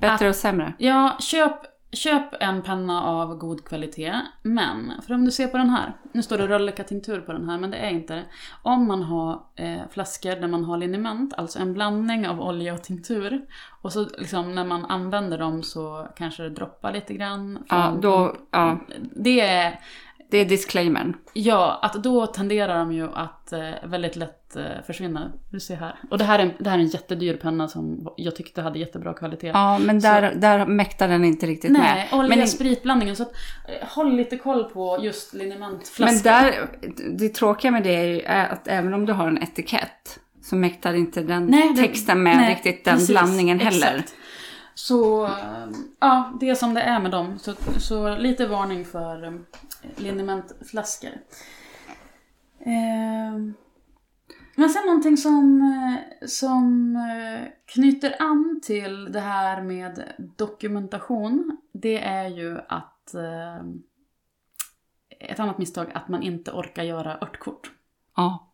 Bättre 0.01 0.29
och 0.29 0.37
sämre. 0.37 0.73
Ja, 0.79 1.17
köp, 1.21 1.55
köp 1.93 2.43
en 2.43 2.63
penna 2.63 3.03
av 3.03 3.37
god 3.37 3.65
kvalitet. 3.65 4.15
Men, 4.43 4.93
för 5.07 5.15
om 5.15 5.25
du 5.25 5.31
ser 5.31 5.47
på 5.47 5.57
den 5.57 5.71
här. 5.71 5.93
Nu 6.13 6.23
står 6.23 6.39
det 6.39 6.49
Rölleka 6.49 6.85
tinktur 6.85 7.21
på 7.21 7.33
den 7.33 7.49
här, 7.49 7.59
men 7.59 7.71
det 7.71 7.77
är 7.77 7.91
inte 7.91 8.15
det. 8.15 8.25
Om 8.63 8.87
man 8.87 9.03
har 9.03 9.43
eh, 9.57 9.81
flaskor 9.91 10.37
där 10.41 10.49
man 10.49 10.65
har 10.65 10.77
liniment, 10.77 11.35
alltså 11.35 11.59
en 11.59 11.75
blandning 11.75 12.29
av 12.29 12.41
olja 12.41 12.75
och 12.75 12.83
tinktur. 12.83 13.47
Och 13.83 13.93
så 13.93 14.07
liksom 14.19 14.55
när 14.55 14.65
man 14.65 14.85
använder 14.85 15.39
dem 15.39 15.63
så 15.63 16.09
kanske 16.17 16.43
det 16.43 16.51
droppar 16.51 16.93
lite 16.93 17.15
grann. 17.15 17.65
Ja, 17.69 17.99
då, 18.03 18.37
ja. 18.51 18.79
Det 19.17 19.41
är 19.41 19.81
Det 20.31 20.39
är 20.39 20.45
disclaimern. 20.45 21.17
Ja, 21.33 21.79
att 21.83 21.95
då 21.95 22.27
tenderar 22.27 22.79
de 22.79 22.93
ju 22.93 23.09
att 23.15 23.53
eh, 23.53 23.61
väldigt 23.85 24.17
lätt 24.17 24.57
eh, 24.57 24.63
försvinna. 24.87 25.33
Du 25.51 25.61
ser 25.61 25.77
här. 25.77 25.95
Och 26.11 26.19
det 26.19 26.25
här, 26.25 26.39
är 26.39 26.43
en, 26.43 26.53
det 26.59 26.71
här 26.71 26.79
är 26.79 26.83
en 26.83 26.89
jättedyr 26.89 27.37
penna 27.37 27.69
som 27.69 28.09
jag 28.17 28.37
tyckte 28.37 28.63
hade 28.63 28.79
jättebra 28.79 29.15
kvalitet. 29.15 29.47
Ja, 29.47 29.79
men 29.79 30.01
där, 30.01 30.35
där 30.35 30.67
mäktar 30.67 31.09
den 31.09 31.25
inte 31.25 31.47
riktigt 31.47 31.71
Nej, 31.73 32.09
med. 32.11 32.19
olja 32.21 32.37
Men, 32.37 32.49
spritblandningen. 32.49 33.17
Så 33.17 33.23
att, 33.23 33.33
eh, 33.69 33.89
håll 33.89 34.17
lite 34.17 34.37
koll 34.37 34.65
på 34.65 34.99
just 35.03 35.35
linjementflaskor. 35.35 36.05
men 36.05 36.23
där, 36.23 36.69
det 37.19 37.29
tråkiga 37.29 37.71
med 37.71 37.83
det 37.83 37.95
är 37.95 38.05
ju 38.07 38.25
att 38.27 38.69
även 38.69 38.95
om 38.95 39.07
du 39.07 39.13
har 39.13 39.29
en 39.29 39.43
etikett 39.43 40.21
så 40.43 40.57
mäktar 40.57 40.95
inte 40.95 41.23
den 41.23 41.47
Nej, 41.47 41.77
texten 41.77 42.23
med 42.23 42.37
nej, 42.37 42.55
riktigt 42.55 42.85
den 42.85 42.95
precis, 42.95 43.11
blandningen 43.11 43.61
heller. 43.61 43.95
exakt. 43.95 44.15
Så 44.87 45.29
ja, 45.99 46.33
det 46.41 46.49
är 46.49 46.55
som 46.55 46.75
det 46.75 46.81
är 46.81 47.01
med 47.01 47.11
dem. 47.11 47.39
Så, 47.39 47.55
så 47.79 48.17
lite 48.17 48.47
varning 48.47 48.85
för 48.85 49.25
um, 49.25 49.47
linimentflaskor. 49.97 51.11
Eh, 52.59 53.39
men 54.57 54.71
sen 54.71 54.87
någonting 54.87 55.17
som, 55.17 55.63
eh, 55.63 56.27
som 56.27 56.97
eh, 56.97 57.49
knyter 57.65 58.17
an 58.23 58.61
till 58.63 59.13
det 59.13 59.21
här 59.21 59.63
med 59.63 60.05
dokumentation. 60.37 61.57
Det 61.73 62.05
är 62.05 62.29
ju 62.29 62.59
att 62.69 63.15
eh, 63.15 63.57
ett 65.21 65.41
annat 65.41 65.59
misstag 65.59 65.91
att 65.95 66.09
man 66.09 66.23
inte 66.23 66.51
orkar 66.51 66.83
göra 66.83 67.19
örtkort. 67.21 67.73
Ja. 68.17 68.50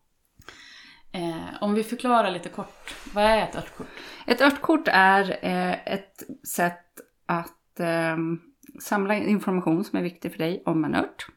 Eh, 1.11 1.61
om 1.61 1.73
vi 1.73 1.83
förklarar 1.83 2.31
lite 2.31 2.49
kort, 2.49 2.95
vad 3.13 3.23
är 3.23 3.43
ett 3.43 3.55
örtkort? 3.55 3.87
Ett 4.27 4.41
örtkort 4.41 4.87
är 4.87 5.39
eh, 5.41 5.93
ett 5.93 6.23
sätt 6.47 6.99
att 7.25 7.79
eh, 7.79 8.17
samla 8.79 9.15
information 9.15 9.83
som 9.83 9.99
är 9.99 10.03
viktig 10.03 10.31
för 10.31 10.37
dig 10.37 10.63
om 10.65 10.85
en 10.85 10.95
ört. 10.95 11.27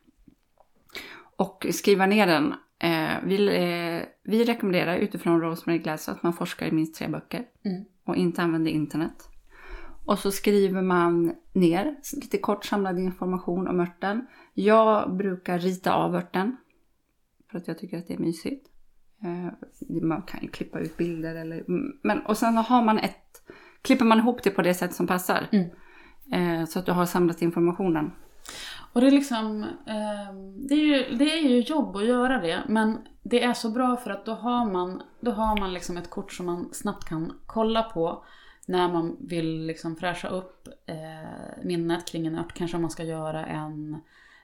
Och 1.37 1.67
skriva 1.71 2.07
ner 2.07 2.27
den. 2.27 2.55
Eh, 2.79 3.17
vi, 3.25 3.47
eh, 3.47 4.09
vi 4.23 4.45
rekommenderar 4.45 4.97
utifrån 4.97 5.41
Rosemary 5.41 5.79
Glass 5.79 6.09
att 6.09 6.23
man 6.23 6.33
forskar 6.33 6.67
i 6.67 6.73
minst 6.73 6.95
tre 6.95 7.09
böcker. 7.09 7.45
Mm. 7.65 7.85
Och 8.05 8.17
inte 8.17 8.43
använder 8.43 8.71
internet. 8.71 9.29
Och 10.05 10.19
så 10.19 10.31
skriver 10.31 10.83
man 10.83 11.35
ner 11.53 11.97
lite 12.13 12.39
kort 12.39 12.65
samlad 12.65 12.99
information 12.99 13.69
om 13.69 13.81
örten. 13.81 14.27
Jag 14.55 15.17
brukar 15.17 15.59
rita 15.59 15.93
av 15.93 16.15
örten. 16.15 16.57
För 17.51 17.59
att 17.59 17.69
jag 17.69 17.79
tycker 17.79 17.99
att 17.99 18.07
det 18.07 18.15
är 18.15 18.19
mysigt. 18.19 18.70
Eh, 19.25 19.53
Man 20.03 20.23
kan 20.23 20.41
ju 20.43 20.49
klippa 20.49 20.79
ut 20.79 20.97
bilder 20.97 21.35
eller... 21.35 21.65
Men, 22.07 22.21
och 22.27 22.37
sen 22.37 22.57
har 22.57 22.83
man 22.85 22.99
ett... 22.99 23.43
Klipper 23.83 24.05
man 24.05 24.19
ihop 24.19 24.43
det 24.43 24.51
på 24.51 24.63
det 24.63 24.75
sätt 24.75 24.95
som 24.95 25.07
passar. 25.07 25.47
Mm. 25.53 25.71
Eh, 26.33 26.67
Så 26.67 26.79
att 26.79 26.87
du 26.87 26.93
har 26.93 27.07
samlat 27.07 27.43
informationen. 27.43 28.13
Och 28.93 29.01
det 29.01 29.07
är 29.07 29.11
liksom, 29.11 29.63
eh, 29.87 30.35
det, 30.69 30.75
är 30.75 30.85
ju, 31.11 31.17
det 31.17 31.33
är 31.39 31.49
ju 31.49 31.61
jobb 31.61 31.97
att 31.97 32.05
göra 32.05 32.41
det, 32.41 32.61
men 32.69 32.99
det 33.23 33.43
är 33.43 33.53
så 33.53 33.71
bra 33.71 33.97
för 33.97 34.11
att 34.11 34.27
då 34.27 34.33
har 34.35 34.73
man, 34.73 35.03
då 35.21 35.31
har 35.31 35.61
man 35.61 35.73
liksom 35.73 35.97
ett 35.97 36.11
kort 36.11 36.33
som 36.33 36.47
man 36.47 36.69
snabbt 36.73 37.09
kan 37.09 37.33
kolla 37.47 37.83
på 37.83 38.25
när 38.67 38.89
man 38.93 39.17
vill 39.21 39.67
liksom 39.67 39.97
fräscha 39.97 40.29
upp 40.29 40.69
eh, 40.87 41.65
minnet 41.65 42.07
kring 42.09 42.27
en 42.27 42.39
ört. 42.39 42.53
Kanske 42.55 42.77
om 42.77 42.83
man 42.83 42.91
ska 42.91 43.05
göra 43.05 43.47
en, 43.47 43.97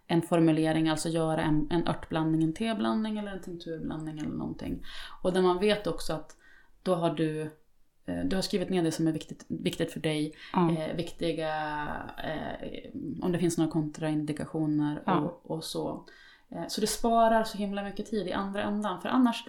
en 0.06 0.22
formulering, 0.22 0.88
alltså 0.88 1.08
göra 1.08 1.42
en, 1.42 1.66
en 1.70 1.88
örtblandning, 1.88 2.42
en 2.42 2.52
teblandning 2.52 3.18
eller 3.18 3.32
en 3.32 3.42
tinkturblandning 3.42 4.18
eller 4.18 4.28
någonting. 4.36 4.84
Och 5.22 5.32
där 5.32 5.42
man 5.42 5.58
vet 5.58 5.86
också 5.86 6.12
att 6.12 6.36
då 6.82 6.94
har 6.94 7.10
du 7.14 7.42
eh, 8.06 8.24
du 8.24 8.36
har 8.36 8.42
skrivit 8.42 8.70
ner 8.70 8.82
det 8.82 8.92
som 8.92 9.06
är 9.06 9.12
viktigt, 9.12 9.44
viktigt 9.48 9.92
för 9.92 10.00
dig 10.00 10.34
Ja. 10.52 10.72
eh, 10.72 10.96
viktiga, 10.96 11.52
eh, 12.24 12.90
om 13.22 13.32
det 13.32 13.38
finns 13.38 13.58
några 13.58 13.70
kontraindikationer 13.70 15.02
och, 15.06 15.50
och 15.50 15.64
så. 15.64 16.04
Eh, 16.50 16.64
så 16.68 16.80
det 16.80 16.86
sparar 16.86 17.44
så 17.44 17.58
himla 17.58 17.82
mycket 17.82 18.06
tid 18.06 18.26
i 18.28 18.32
andra 18.32 18.62
ändan. 18.62 19.00
För 19.00 19.08
annars, 19.08 19.44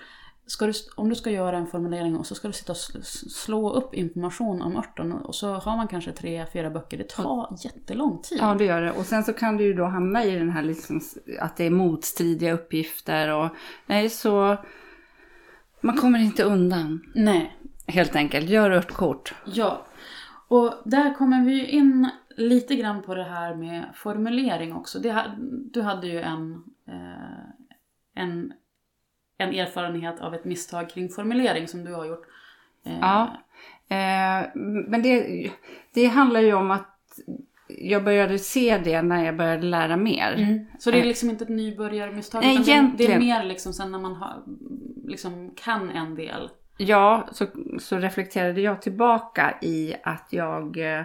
du, 0.59 0.73
om 0.95 1.09
du 1.09 1.15
ska 1.15 1.29
göra 1.29 1.57
en 1.57 1.67
formulering 1.67 2.17
och 2.17 2.25
så 2.25 2.35
ska 2.35 2.47
du 2.47 2.53
sitta 2.53 2.71
och 2.71 2.77
sl- 2.77 3.29
slå 3.29 3.69
upp 3.73 3.93
information 3.93 4.61
om 4.61 4.77
örten 4.77 5.11
och 5.11 5.35
så 5.35 5.53
har 5.53 5.77
man 5.77 5.87
kanske 5.87 6.11
tre, 6.11 6.45
fyra 6.53 6.69
böcker. 6.69 6.97
Det 6.97 7.09
tar 7.09 7.57
jättelång 7.63 8.21
tid. 8.21 8.37
Ja, 8.41 8.55
det 8.55 8.65
gör 8.65 8.81
det. 8.81 8.91
Och 8.91 9.05
sen 9.05 9.23
så 9.23 9.33
kan 9.33 9.57
du 9.57 9.63
ju 9.63 9.73
då 9.73 9.85
hamna 9.85 10.23
i 10.23 10.39
den 10.39 10.49
här 10.49 10.63
liksom, 10.63 11.01
att 11.39 11.57
det 11.57 11.63
är 11.65 11.69
motstridiga 11.69 12.53
uppgifter 12.53 13.33
och 13.33 13.49
nej, 13.85 14.09
så 14.09 14.57
man 15.81 15.97
kommer 15.97 16.19
inte 16.19 16.43
undan. 16.43 17.01
Nej, 17.15 17.53
Helt 17.89 18.15
enkelt, 18.15 18.49
gör 18.49 18.71
örtkort. 18.71 19.33
Ja, 19.45 19.85
och 20.47 20.73
där 20.85 21.13
kommer 21.13 21.45
vi 21.45 21.53
ju 21.53 21.67
in 21.67 22.09
lite 22.37 22.75
grann 22.75 23.01
på 23.01 23.15
det 23.15 23.23
här 23.23 23.55
med 23.55 23.85
formulering 23.95 24.73
också. 24.73 24.99
Det, 24.99 25.31
du 25.71 25.81
hade 25.81 26.07
ju 26.07 26.21
en, 26.21 26.63
eh, 26.87 28.23
en, 28.23 28.53
en 29.37 29.53
erfarenhet 29.53 30.21
av 30.21 30.33
ett 30.33 30.45
misstag 30.45 30.89
kring 30.89 31.09
formulering 31.09 31.67
som 31.67 31.83
du 31.83 31.93
har 31.93 32.05
gjort. 32.05 32.25
Eh, 32.85 32.99
Ja. 33.01 33.37
Eh, 33.89 34.47
men 34.87 35.01
det, 35.01 35.49
det 35.93 36.05
handlar 36.05 36.39
ju 36.39 36.53
om 36.53 36.71
att 36.71 36.97
jag 37.67 38.03
började 38.03 38.39
se 38.39 38.77
det 38.77 39.01
när 39.01 39.25
jag 39.25 39.37
började 39.37 39.65
lära 39.65 39.97
mer. 39.97 40.33
Mm. 40.33 40.65
Så 40.79 40.91
det 40.91 40.99
är 40.99 41.03
liksom 41.03 41.29
inte 41.29 41.43
ett 41.43 41.49
nybörjarmisstag? 41.49 42.41
Nej, 42.43 42.53
utan 42.53 42.65
det, 42.65 42.71
är 42.71 42.75
egentligen. 42.75 43.19
mer 43.19 43.43
liksom 43.43 43.73
sen 43.73 43.91
när 43.91 43.99
man 43.99 44.15
har, 44.15 44.43
liksom 45.07 45.51
kan 45.55 45.89
en 45.89 46.15
del. 46.15 46.49
Ja, 46.77 47.27
så, 47.31 47.45
så 47.79 47.97
reflekterade 47.97 48.61
jag 48.61 48.81
tillbaka 48.81 49.57
i 49.61 49.95
att 50.03 50.27
jag 50.29 50.77
eh, 50.77 50.99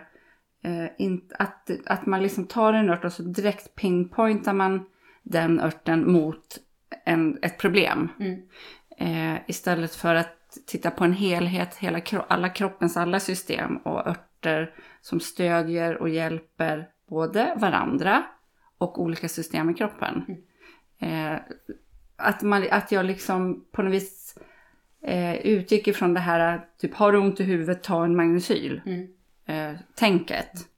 eh, 0.64 0.90
inte, 0.98 1.36
att, 1.38 1.70
att 1.86 2.06
man 2.06 2.22
liksom 2.22 2.46
tar 2.46 2.72
en 2.72 2.90
ört 2.90 3.04
och 3.04 3.12
så 3.12 3.22
direkt 3.22 3.74
pinpointar 3.74 4.52
man 4.52 4.86
den 5.22 5.60
örten 5.60 6.12
mot 6.12 6.58
en, 7.05 7.38
ett 7.42 7.59
problem. 7.59 8.09
Mm. 8.20 8.42
Eh, 8.98 9.40
istället 9.46 9.94
för 9.94 10.14
att 10.14 10.38
titta 10.66 10.90
på 10.90 11.05
en 11.05 11.12
helhet, 11.12 11.76
hela 11.76 12.00
alla 12.28 12.48
kroppens 12.48 12.96
alla 12.96 13.20
system 13.20 13.76
och 13.76 14.07
örter 14.07 14.74
som 15.00 15.20
stödjer 15.20 15.96
och 15.96 16.09
hjälper 16.09 16.88
både 17.09 17.55
varandra 17.57 18.22
och 18.78 19.02
olika 19.02 19.28
system 19.28 19.70
i 19.70 19.74
kroppen. 19.74 20.24
Eh, 20.98 21.35
att, 22.16 22.42
man, 22.42 22.66
att 22.70 22.92
jag 22.92 23.05
liksom 23.05 23.64
på 23.72 23.83
något 23.83 23.92
vis 23.92 24.38
eh, 25.02 25.35
utgick 25.35 25.88
ifrån 25.88 26.14
det 26.14 26.20
här, 26.20 26.66
typ 26.78 26.94
har 26.94 27.12
du 27.12 27.18
ont 27.18 27.40
i 27.40 27.44
huvudet, 27.44 27.83
ta 27.83 28.05
en 28.05 28.16
magnesyl. 28.16 28.81
Mm. 28.87 29.09
Eh, 29.46 29.81
tänket. 29.94 30.68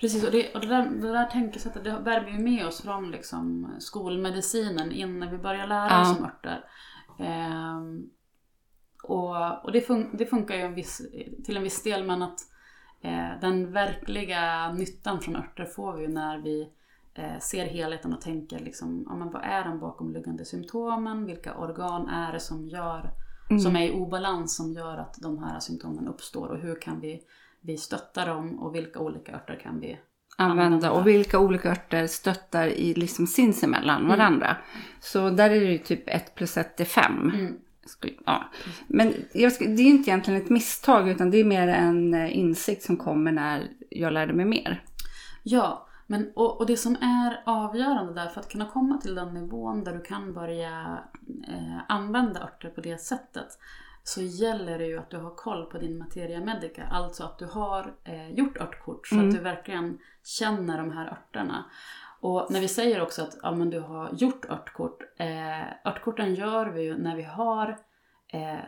Precis, 0.00 0.24
och 0.24 0.32
det, 0.32 0.54
och 0.54 0.60
det 0.60 0.66
där, 0.66 0.90
det 0.90 1.12
där 1.12 1.26
tänkesättet 1.26 1.84
det 1.84 2.00
bär 2.04 2.24
vi 2.24 2.38
med 2.38 2.66
oss 2.66 2.82
från 2.82 3.10
liksom 3.10 3.74
skolmedicinen 3.78 4.92
in 4.92 5.20
när 5.20 5.30
vi 5.30 5.38
börjar 5.38 5.66
lära 5.66 6.00
oss 6.00 6.18
om 6.18 6.24
örter. 6.24 6.64
Ehm, 7.18 8.10
och 9.02 9.64
och 9.64 9.72
det, 9.72 9.80
fun, 9.80 10.10
det 10.12 10.26
funkar 10.26 10.54
ju 10.54 10.60
en 10.60 10.74
viss, 10.74 11.02
till 11.44 11.56
en 11.56 11.62
viss 11.62 11.82
del 11.82 12.04
men 12.04 12.22
att 12.22 12.40
eh, 13.00 13.40
den 13.40 13.72
verkliga 13.72 14.72
nyttan 14.72 15.20
från 15.20 15.36
örter 15.36 15.64
får 15.64 15.96
vi 15.96 16.02
ju 16.02 16.08
när 16.08 16.38
vi 16.38 16.68
eh, 17.14 17.38
ser 17.38 17.66
helheten 17.66 18.14
och 18.14 18.20
tänker 18.20 18.58
liksom, 18.58 19.04
ja, 19.08 19.16
men 19.16 19.30
vad 19.30 19.42
är 19.42 19.64
de 19.64 19.80
bakomliggande 19.80 20.44
symptomen? 20.44 21.26
Vilka 21.26 21.54
organ 21.54 22.08
är 22.08 22.32
det 22.32 22.40
som 22.40 22.68
gör 22.68 23.10
som 23.58 23.76
är 23.76 23.88
i 23.88 23.90
obalans 23.90 24.56
som 24.56 24.72
gör 24.72 24.96
att 24.96 25.14
de 25.22 25.38
här 25.38 25.60
symptomen 25.60 26.08
uppstår 26.08 26.48
och 26.48 26.58
hur 26.58 26.80
kan 26.80 27.00
vi, 27.00 27.22
vi 27.60 27.76
stötta 27.76 28.24
dem 28.24 28.58
och 28.58 28.74
vilka 28.74 28.98
olika 28.98 29.32
örter 29.32 29.60
kan 29.62 29.80
vi 29.80 29.98
använda 30.36 30.90
och 30.90 31.06
vilka 31.06 31.38
olika 31.38 31.70
örter 31.70 32.06
stöttar 32.06 32.66
i 32.66 32.94
liksom 32.94 33.26
sinsemellan 33.26 33.96
Mm. 34.04 34.08
varandra. 34.18 34.56
Så 35.00 35.30
där 35.30 35.50
är 35.50 35.60
det 35.60 35.72
ju 35.72 35.78
typ 35.78 36.08
1 36.08 36.34
plus 36.34 36.56
1 36.56 36.80
är 36.80 36.84
5. 36.84 37.30
Mm. 37.34 37.58
Ja. 38.26 38.44
Men 38.86 39.14
jag 39.32 39.52
det 39.58 39.64
är 39.64 39.84
ju 39.84 39.90
inte 39.90 40.10
egentligen 40.10 40.42
ett 40.42 40.50
misstag 40.50 41.08
utan 41.08 41.30
det 41.30 41.40
är 41.40 41.44
mer 41.44 41.68
en 41.68 42.14
eh, 42.14 42.38
insikt 42.38 42.82
som 42.82 42.96
kommer 42.96 43.32
när 43.32 43.68
jag 43.90 44.12
lärde 44.12 44.32
mig 44.32 44.44
mer. 44.44 44.84
Ja, 45.42 45.86
men, 46.06 46.32
och, 46.34 46.60
och 46.60 46.66
det 46.66 46.76
som 46.76 46.96
är 46.96 47.42
avgörande 47.46 48.14
där 48.14 48.28
för 48.28 48.40
att 48.40 48.52
kunna 48.52 48.66
komma 48.66 48.98
till 48.98 49.14
den 49.14 49.34
nivån 49.34 49.84
där 49.84 49.92
du 49.92 50.00
kan 50.00 50.32
börja 50.32 50.98
eh, 51.48 51.78
använda 51.88 52.42
örter 52.42 52.68
på 52.68 52.80
det 52.80 53.00
sättet 53.00 53.48
så 54.02 54.22
gäller 54.22 54.78
det 54.78 54.86
ju 54.86 54.98
att 54.98 55.10
du 55.10 55.16
har 55.16 55.34
koll 55.34 55.66
på 55.66 55.78
din 55.78 55.98
materia 55.98 56.40
medica. 56.40 56.86
Alltså 56.90 57.24
att 57.24 57.38
du 57.38 57.46
har 57.46 57.94
eh, 58.04 58.30
gjort 58.30 58.60
örtkort 58.60 59.06
så 59.06 59.20
att 59.20 59.30
du 59.30 59.38
verkligen 59.38 59.98
känner 60.24 60.78
de 60.78 60.90
här 60.90 61.06
örterna. 61.06 61.64
Och 62.20 62.46
när 62.50 62.60
vi 62.60 62.68
säger 62.68 63.02
också 63.02 63.22
att 63.22 63.36
ja, 63.42 63.52
men 63.52 63.70
du 63.70 63.80
har 63.80 64.10
gjort 64.12 64.44
örtkort. 64.44 65.02
Eh, 65.16 65.86
örtkorten 65.86 66.34
gör 66.34 66.66
vi 66.66 66.82
ju 66.82 66.98
när 66.98 67.16
vi 67.16 67.22
har 67.22 67.78
eh, 68.28 68.60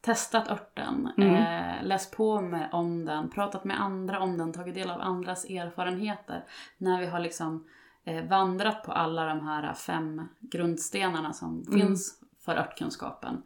testat 0.00 0.50
örten, 0.50 1.08
eh, 1.18 1.84
läst 1.84 2.16
på 2.16 2.40
med, 2.40 2.68
om 2.72 3.04
den, 3.04 3.30
pratat 3.30 3.64
med 3.64 3.80
andra 3.80 4.20
om 4.20 4.38
den, 4.38 4.52
tagit 4.52 4.74
del 4.74 4.90
av 4.90 5.00
andras 5.00 5.44
erfarenheter. 5.44 6.44
När 6.78 7.00
vi 7.00 7.06
har 7.06 7.20
liksom 7.20 7.66
eh, 8.04 8.24
vandrat 8.24 8.82
på 8.82 8.92
alla 8.92 9.24
de 9.24 9.46
här 9.46 9.74
fem 9.74 10.28
grundstenarna 10.40 11.32
som 11.32 11.64
finns 11.72 12.20
för 12.44 12.56
örtkunskapen. 12.56 13.42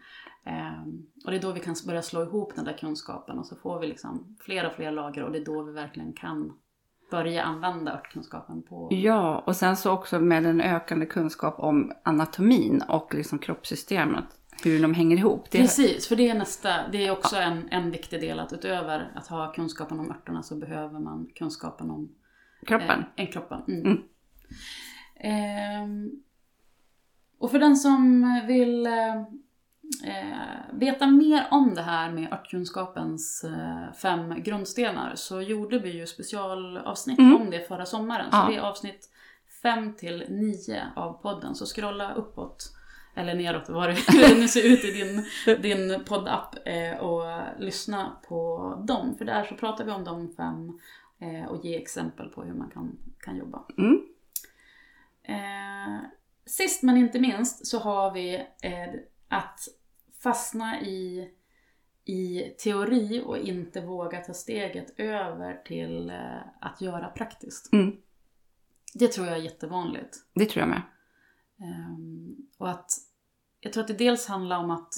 Eh, 0.47 0.83
och 1.25 1.31
det 1.31 1.37
är 1.37 1.43
då 1.43 1.53
vi 1.53 1.61
kan 1.61 1.75
börja 1.87 2.03
slå 2.03 2.23
ihop 2.23 2.53
den 2.57 2.65
där 2.65 2.79
kunskapen 2.79 3.39
och 3.39 3.47
så 3.47 3.57
får 3.57 3.81
vi 3.81 3.87
liksom 3.87 4.37
fler 4.41 4.67
och 4.67 4.73
fler 4.73 4.91
lager 4.91 5.25
och 5.25 5.33
det 5.33 5.39
är 5.39 5.45
då 5.45 5.63
vi 5.63 5.73
verkligen 5.73 6.13
kan 6.13 6.53
börja 7.11 7.43
använda 7.43 7.93
örtkunskapen 7.93 8.63
på... 8.63 8.89
Ja, 8.91 9.43
och 9.47 9.57
sen 9.57 9.77
så 9.77 9.93
också 9.93 10.21
med 10.21 10.47
en 10.47 10.61
ökande 10.61 11.07
kunskap 11.07 11.59
om 11.59 11.93
anatomin 12.03 12.83
och 12.89 13.15
liksom 13.15 13.39
kroppssystemet. 13.39 14.25
Hur 14.65 14.83
de 14.83 14.95
hänger 14.95 15.17
ihop. 15.17 15.51
Det... 15.51 15.59
Precis, 15.59 16.09
för 16.09 16.17
det 16.17 16.29
är 16.29 16.35
nästa, 16.35 16.89
det 16.93 17.07
är 17.07 17.11
också 17.11 17.37
en, 17.37 17.69
en 17.71 17.91
viktig 17.91 18.21
del 18.21 18.41
att 18.41 18.53
utöver 18.53 19.13
att 19.15 19.27
ha 19.27 19.53
kunskapen 19.53 20.01
om 20.01 20.11
örterna 20.11 20.43
så 20.43 20.57
behöver 20.57 21.01
man 21.01 21.31
kunskapen 21.35 21.91
om 21.91 22.09
kroppen. 22.67 23.01
Eh, 23.01 23.07
en 23.17 23.27
kroppen. 23.27 23.63
Mm. 23.69 23.99
Mm. 25.17 26.05
Eh, 26.05 26.13
och 27.39 27.51
för 27.51 27.59
den 27.59 27.77
som 27.77 28.25
vill 28.47 28.87
eh, 28.87 28.93
veta 30.73 31.07
mer 31.07 31.47
om 31.51 31.75
det 31.75 31.83
här 31.83 32.13
med 32.13 32.33
örtkunskapens 32.33 33.45
eh, 33.45 33.93
fem 33.93 34.43
grundstenar 34.43 35.15
så 35.15 35.41
gjorde 35.41 35.79
vi 35.79 35.91
ju 35.91 36.07
specialavsnitt 36.07 37.19
mm. 37.19 37.37
om 37.37 37.51
det 37.51 37.69
förra 37.69 37.87
sommaren. 37.87 38.31
Så 38.31 38.37
ja. 38.37 38.47
det 38.51 38.57
är 38.57 38.61
avsnitt 38.61 39.11
5 39.63 39.95
till 39.95 40.25
9 40.29 40.83
av 40.97 41.13
podden. 41.13 41.55
Så 41.55 41.67
scrolla 41.67 42.15
uppåt 42.15 42.73
eller 43.15 43.35
neråt 43.35 43.69
vad 43.69 43.89
det 44.13 44.39
nu 44.39 44.49
ser 44.49 44.73
ut 44.73 44.85
i 44.85 44.91
din, 44.91 45.25
din 45.63 46.05
poddapp 46.05 46.55
eh, 46.65 46.99
och 46.99 47.25
lyssna 47.59 48.17
på 48.29 48.73
dem. 48.87 49.15
För 49.19 49.25
där 49.25 49.45
så 49.45 49.55
pratar 49.55 49.85
vi 49.85 49.91
om 49.93 50.05
de 50.05 50.35
fem 50.37 50.81
eh, 51.19 51.49
och 51.49 51.65
ger 51.65 51.81
exempel 51.81 52.29
på 52.29 52.43
hur 52.43 52.55
man 52.55 52.71
kan, 52.71 52.99
kan 53.21 53.37
jobba. 53.37 53.63
Mm. 53.79 54.01
Eh, 55.23 56.01
sist 56.47 56.83
men 56.83 56.97
inte 56.97 57.21
minst 57.21 57.67
så 57.67 57.79
har 57.79 58.11
vi 58.11 58.35
eh, 58.63 59.01
att 59.29 59.69
fastna 60.27 60.81
i, 60.81 61.31
i 62.05 62.41
teori 62.59 63.23
och 63.27 63.39
inte 63.39 63.81
våga 63.81 64.21
ta 64.21 64.35
steget 64.35 65.01
över 65.01 65.63
till 65.65 66.11
eh, 66.11 66.41
att 66.61 66.81
göra 66.81 67.09
praktiskt. 67.09 67.73
Mm. 67.73 67.97
Det 68.95 69.09
tror 69.09 69.27
jag 69.27 69.37
är 69.37 69.43
jättevanligt. 69.43 70.17
Det 70.35 70.47
tror 70.47 70.61
jag 70.61 70.69
med. 70.69 70.83
Um, 71.61 72.49
och 72.59 72.71
att 72.71 72.91
jag 73.61 73.73
tror 73.73 73.83
att 73.83 73.89
det 73.89 73.95
dels 73.95 74.27
handlar 74.27 74.59
om 74.59 74.71
att 74.71 74.95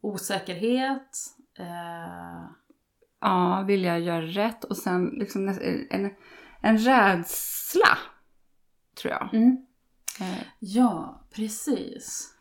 osäkerhet. 0.00 1.16
Eh... 1.58 2.50
Ja, 3.20 3.64
vilja 3.66 3.98
göra 3.98 4.22
rätt 4.22 4.64
och 4.64 4.76
sen 4.76 5.06
liksom 5.06 5.48
en, 5.48 6.10
en 6.62 6.78
rädsla. 6.78 7.98
Tror 8.94 9.12
jag. 9.12 9.34
Mm. 9.34 9.66
Eh. 10.20 10.42
Ja, 10.58 11.24
precis. 11.30 12.37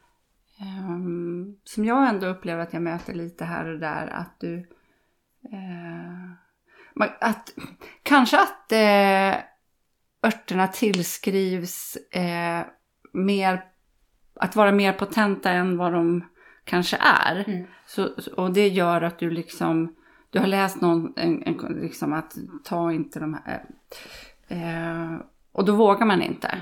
Um, 0.62 1.58
som 1.64 1.86
jag 1.86 2.10
ändå 2.10 2.28
upplever 2.28 2.64
att 2.64 2.74
jag 2.74 2.82
möter 2.82 3.14
lite 3.14 3.46
här 3.46 3.66
och 3.66 3.80
där 3.80 4.08
att 4.08 4.40
du... 4.40 4.56
Uh, 5.54 6.32
att, 7.20 7.54
kanske 8.04 8.40
att 8.40 8.72
uh, 8.72 9.40
örterna 10.24 10.68
tillskrivs 10.68 11.98
uh, 12.16 12.66
mer 13.14 13.64
att 14.40 14.56
vara 14.56 14.72
mer 14.72 14.94
potenta 14.94 15.52
än 15.52 15.78
vad 15.78 15.94
de 15.94 16.26
kanske 16.64 16.98
är. 16.98 17.44
Mm. 17.48 17.68
Så, 17.86 18.10
och 18.38 18.54
det 18.54 18.68
gör 18.68 19.02
att 19.02 19.20
du 19.20 19.30
liksom, 19.30 19.96
du 20.30 20.40
har 20.40 20.48
läst 20.48 20.82
någon, 20.82 21.14
en, 21.16 21.44
en, 21.44 21.80
liksom 21.82 22.14
att 22.14 22.34
ta 22.64 22.92
inte 22.92 23.20
de 23.20 23.40
här, 23.46 23.66
eh, 24.48 25.22
och 25.52 25.66
då 25.66 25.76
vågar 25.76 26.06
man 26.06 26.22
inte. 26.22 26.62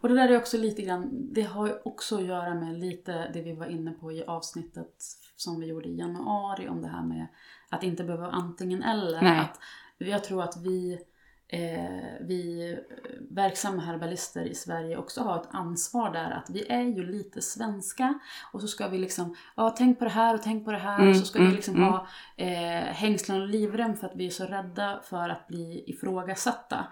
Och 0.00 0.08
det 0.08 0.14
där 0.14 0.28
är 0.28 0.36
också 0.36 0.56
lite 0.56 0.82
grann, 0.82 1.08
det 1.32 1.42
har 1.42 1.66
ju 1.66 1.74
också 1.84 2.16
att 2.16 2.24
göra 2.24 2.54
med 2.54 2.78
lite 2.78 3.30
det 3.32 3.42
vi 3.42 3.52
var 3.52 3.66
inne 3.66 3.90
på 3.90 4.12
i 4.12 4.24
avsnittet 4.24 5.04
som 5.36 5.60
vi 5.60 5.66
gjorde 5.66 5.88
i 5.88 5.98
januari 5.98 6.68
om 6.68 6.82
det 6.82 6.88
här 6.88 7.02
med 7.02 7.26
att 7.68 7.82
inte 7.82 8.04
behöva 8.04 8.26
antingen 8.26 8.82
eller. 8.82 9.22
Nej. 9.22 9.38
Att 9.38 9.58
jag 9.98 10.24
tror 10.24 10.42
att 10.42 10.56
vi 10.62 10.98
eh, 11.48 12.20
vi 12.20 12.76
verksamma 13.30 13.82
herbalister 13.82 14.44
i 14.44 14.54
Sverige 14.54 14.96
också 14.96 15.22
har 15.22 15.40
ett 15.40 15.48
ansvar 15.50 16.12
där 16.12 16.30
att 16.30 16.50
vi 16.50 16.68
är 16.68 16.82
ju 16.82 17.06
lite 17.06 17.42
svenska 17.42 18.18
och 18.52 18.60
så 18.60 18.68
ska 18.68 18.88
vi 18.88 18.98
liksom, 18.98 19.36
ja 19.56 19.74
tänk 19.78 19.98
på 19.98 20.04
det 20.04 20.10
här 20.10 20.34
och 20.34 20.42
tänk 20.42 20.64
på 20.64 20.72
det 20.72 20.78
här 20.78 20.98
mm, 20.98 21.10
och 21.10 21.16
så 21.16 21.24
ska 21.24 21.38
mm, 21.38 21.50
vi 21.50 21.56
liksom 21.56 21.74
mm. 21.74 21.88
ha 21.88 22.06
eh, 22.36 22.84
hängslen 22.84 23.42
och 23.42 23.48
livrem 23.48 23.96
för 23.96 24.06
att 24.06 24.16
vi 24.16 24.26
är 24.26 24.30
så 24.30 24.44
rädda 24.44 25.00
för 25.04 25.28
att 25.28 25.48
bli 25.48 25.84
ifrågasatta. 25.86 26.86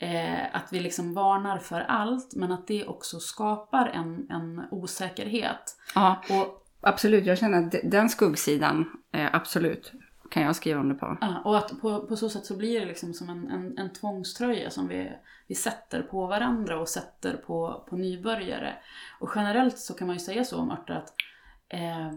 Eh, 0.00 0.56
att 0.56 0.72
vi 0.72 0.80
liksom 0.80 1.14
varnar 1.14 1.58
för 1.58 1.80
allt 1.80 2.34
men 2.34 2.52
att 2.52 2.66
det 2.66 2.86
också 2.86 3.20
skapar 3.20 3.86
en, 3.86 4.30
en 4.30 4.62
osäkerhet. 4.70 5.76
Ja, 5.94 6.22
och, 6.30 6.66
absolut. 6.80 7.26
Jag 7.26 7.38
känner 7.38 7.66
att 7.66 7.74
den 7.84 8.08
skuggsidan, 8.08 8.90
eh, 9.12 9.34
absolut 9.34 9.92
kan 10.30 10.42
jag 10.42 10.56
skriva 10.56 10.80
under 10.80 10.94
på. 10.94 11.18
Ja, 11.20 11.42
och 11.44 11.58
att 11.58 11.80
på, 11.80 12.06
på 12.06 12.16
så 12.16 12.28
sätt 12.28 12.46
så 12.46 12.56
blir 12.56 12.80
det 12.80 12.86
liksom 12.86 13.14
som 13.14 13.30
en, 13.30 13.50
en, 13.50 13.78
en 13.78 13.92
tvångströja 13.92 14.70
som 14.70 14.88
vi, 14.88 15.12
vi 15.46 15.54
sätter 15.54 16.02
på 16.02 16.26
varandra 16.26 16.80
och 16.80 16.88
sätter 16.88 17.36
på, 17.36 17.86
på 17.88 17.96
nybörjare. 17.96 18.74
Och 19.20 19.32
generellt 19.34 19.78
så 19.78 19.94
kan 19.94 20.06
man 20.06 20.16
ju 20.16 20.20
säga 20.20 20.44
så 20.44 20.58
om 20.58 20.70
örter 20.70 20.94
att 20.94 21.14
eh, 21.68 22.12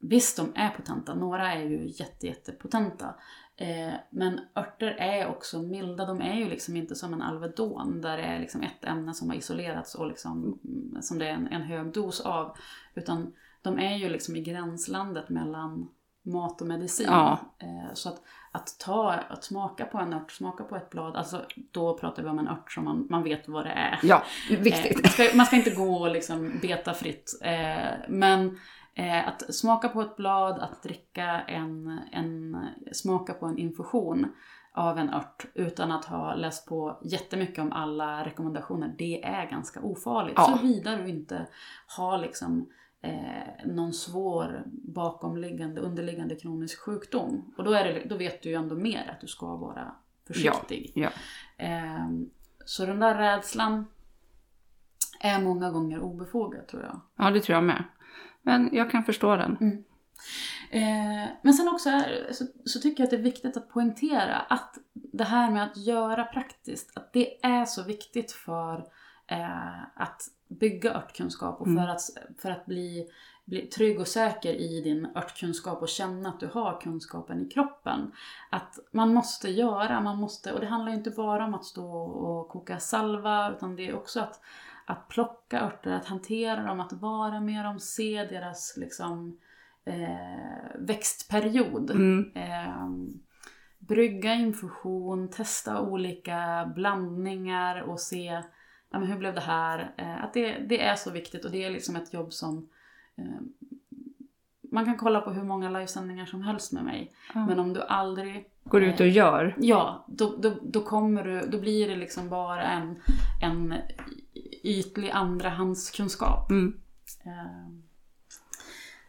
visst 0.00 0.36
de 0.36 0.52
är 0.54 0.68
potenta, 0.68 1.14
några 1.14 1.52
är 1.52 1.62
ju 1.62 1.88
jätte, 1.88 2.26
jättepotenta. 2.26 3.14
Eh, 3.60 3.94
men 4.10 4.40
örter 4.56 4.96
är 4.98 5.28
också 5.28 5.62
milda, 5.62 6.06
de 6.06 6.20
är 6.20 6.34
ju 6.34 6.48
liksom 6.48 6.76
inte 6.76 6.94
som 6.94 7.12
en 7.12 7.22
Alvedon 7.22 8.00
där 8.00 8.16
det 8.16 8.22
är 8.22 8.38
liksom 8.38 8.62
ett 8.62 8.84
ämne 8.84 9.14
som 9.14 9.28
har 9.28 9.36
isolerats 9.36 9.94
och 9.94 10.08
liksom, 10.08 10.58
som 11.00 11.18
det 11.18 11.28
är 11.28 11.32
en, 11.32 11.48
en 11.48 11.62
hög 11.62 11.92
dos 11.92 12.20
av. 12.20 12.56
Utan 12.94 13.32
de 13.62 13.78
är 13.78 13.96
ju 13.96 14.08
liksom 14.08 14.36
i 14.36 14.40
gränslandet 14.40 15.28
mellan 15.28 15.88
mat 16.22 16.60
och 16.60 16.66
medicin. 16.66 17.06
Ja. 17.08 17.38
Eh, 17.58 17.94
så 17.94 18.08
att, 18.08 18.22
att, 18.52 18.78
ta, 18.78 19.12
att 19.12 19.44
smaka 19.44 19.84
på 19.84 19.98
en 19.98 20.12
ört, 20.12 20.32
smaka 20.32 20.64
på 20.64 20.76
ett 20.76 20.90
blad, 20.90 21.16
alltså 21.16 21.44
då 21.70 21.98
pratar 21.98 22.22
vi 22.22 22.28
om 22.28 22.38
en 22.38 22.48
ört 22.48 22.72
som 22.72 22.84
man, 22.84 23.06
man 23.10 23.22
vet 23.22 23.48
vad 23.48 23.66
det 23.66 23.70
är. 23.70 23.98
Ja, 24.02 24.22
viktigt. 24.50 24.96
Eh, 24.96 25.02
man, 25.02 25.10
ska, 25.10 25.36
man 25.36 25.46
ska 25.46 25.56
inte 25.56 25.70
gå 25.70 25.94
och 25.94 26.10
liksom 26.10 26.58
beta 26.62 26.94
fritt. 26.94 27.40
Eh, 28.98 29.28
att 29.28 29.54
smaka 29.54 29.88
på 29.88 30.00
ett 30.00 30.16
blad, 30.16 30.58
att 30.58 30.82
dricka 30.82 31.40
en, 31.40 32.00
en, 32.12 32.66
smaka 32.92 33.34
på 33.34 33.46
en 33.46 33.58
infusion 33.58 34.32
av 34.72 34.98
en 34.98 35.10
ört 35.14 35.46
utan 35.54 35.92
att 35.92 36.04
ha 36.04 36.34
läst 36.34 36.68
på 36.68 37.00
jättemycket 37.04 37.58
om 37.58 37.72
alla 37.72 38.24
rekommendationer, 38.24 38.94
det 38.98 39.24
är 39.24 39.50
ganska 39.50 39.80
ofarligt. 39.80 40.34
Ja. 40.36 40.44
Såvida 40.44 40.96
du 40.96 41.08
inte 41.08 41.46
har 41.86 42.18
liksom 42.18 42.68
eh, 43.02 43.66
någon 43.66 43.92
svår 43.92 44.62
bakomliggande, 44.66 45.80
underliggande 45.80 46.36
kronisk 46.36 46.80
sjukdom. 46.80 47.54
Och 47.58 47.64
då, 47.64 47.72
är 47.72 47.84
det, 47.84 48.08
då 48.08 48.16
vet 48.16 48.42
du 48.42 48.48
ju 48.48 48.54
ändå 48.54 48.74
mer 48.74 49.10
att 49.10 49.20
du 49.20 49.26
ska 49.26 49.56
vara 49.56 49.94
försiktig. 50.26 50.92
Ja, 50.94 51.10
ja. 51.56 51.64
Eh, 51.64 52.08
så 52.64 52.86
den 52.86 53.00
där 53.00 53.14
rädslan 53.14 53.86
är 55.20 55.42
många 55.42 55.70
gånger 55.70 56.00
obefogad 56.00 56.66
tror 56.66 56.82
jag. 56.82 57.00
Ja, 57.16 57.30
det 57.30 57.40
tror 57.40 57.54
jag 57.54 57.64
med. 57.64 57.84
Men 58.48 58.70
jag 58.72 58.90
kan 58.90 59.04
förstå 59.04 59.36
den. 59.36 59.56
Mm. 59.60 59.84
Eh, 60.70 61.28
men 61.42 61.54
sen 61.54 61.68
också 61.68 61.88
är, 61.88 62.32
så, 62.32 62.44
så, 62.64 62.80
tycker 62.80 63.02
jag 63.02 63.06
att 63.06 63.10
det 63.10 63.16
är 63.16 63.22
viktigt 63.22 63.56
att 63.56 63.68
poängtera 63.68 64.36
att 64.36 64.78
det 64.92 65.24
här 65.24 65.50
med 65.50 65.64
att 65.64 65.76
göra 65.76 66.24
praktiskt, 66.24 66.96
att 66.96 67.12
det 67.12 67.44
är 67.44 67.64
så 67.64 67.82
viktigt 67.82 68.32
för 68.32 68.86
eh, 69.26 69.82
att 69.94 70.22
bygga 70.48 70.94
örtkunskap 70.94 71.60
och 71.60 71.66
för, 71.66 71.72
mm. 71.72 71.90
att, 71.90 72.00
för 72.38 72.50
att 72.50 72.66
bli, 72.66 73.08
bli 73.44 73.60
trygg 73.60 74.00
och 74.00 74.08
säker 74.08 74.54
i 74.54 74.80
din 74.80 75.08
örtkunskap 75.16 75.82
och 75.82 75.88
känna 75.88 76.28
att 76.28 76.40
du 76.40 76.46
har 76.46 76.80
kunskapen 76.80 77.46
i 77.46 77.48
kroppen. 77.48 78.12
Att 78.50 78.78
man 78.90 79.14
måste 79.14 79.50
göra, 79.50 80.00
man 80.00 80.16
måste, 80.16 80.52
och 80.52 80.60
det 80.60 80.66
handlar 80.66 80.92
ju 80.92 80.98
inte 80.98 81.10
bara 81.10 81.44
om 81.44 81.54
att 81.54 81.64
stå 81.64 81.92
och 82.02 82.48
koka 82.48 82.78
salva 82.78 83.50
utan 83.50 83.76
det 83.76 83.88
är 83.88 83.96
också 83.96 84.20
att, 84.20 84.40
att 84.88 85.08
plocka 85.08 85.60
örter, 85.60 85.92
att 85.92 86.06
hantera 86.06 86.62
dem, 86.62 86.80
att 86.80 86.92
vara 86.92 87.40
med 87.40 87.64
dem, 87.64 87.80
se 87.80 88.24
deras 88.24 88.76
liksom 88.76 89.38
eh, 89.84 90.78
växtperiod. 90.78 91.90
Mm. 91.90 92.32
Eh, 92.34 92.88
brygga 93.78 94.34
infusion, 94.34 95.30
testa 95.30 95.80
olika 95.80 96.72
blandningar 96.74 97.82
och 97.82 98.00
se 98.00 98.42
ja, 98.90 98.98
men 98.98 99.08
hur 99.08 99.18
blev 99.18 99.34
det 99.34 99.40
här? 99.40 99.94
Eh, 99.96 100.24
att 100.24 100.34
det, 100.34 100.58
det 100.58 100.82
är 100.82 100.94
så 100.94 101.10
viktigt 101.10 101.44
och 101.44 101.50
det 101.50 101.64
är 101.64 101.70
liksom 101.70 101.96
ett 101.96 102.14
jobb 102.14 102.32
som 102.32 102.68
eh, 103.16 103.40
man 104.70 104.84
kan 104.84 104.96
kolla 104.96 105.20
på 105.20 105.30
hur 105.30 105.44
många 105.44 105.70
livesändningar 105.70 106.26
som 106.26 106.42
helst 106.42 106.72
med 106.72 106.84
mig. 106.84 107.12
Mm. 107.34 107.46
Men 107.46 107.58
om 107.58 107.72
du 107.72 107.82
aldrig 107.82 108.50
går 108.64 108.82
ut 108.82 109.00
och 109.00 109.06
eh, 109.06 109.16
gör. 109.16 109.56
Ja, 109.58 110.04
då, 110.08 110.36
då, 110.36 110.54
då, 110.62 110.80
kommer 110.80 111.24
du, 111.24 111.40
då 111.40 111.60
blir 111.60 111.88
det 111.88 111.96
liksom 111.96 112.28
bara 112.28 112.62
en, 112.62 113.02
en 113.42 113.74
ytlig 114.68 115.10
andrahandskunskap. 115.10 116.50
Mm. 116.50 116.80
Eh, 117.24 117.68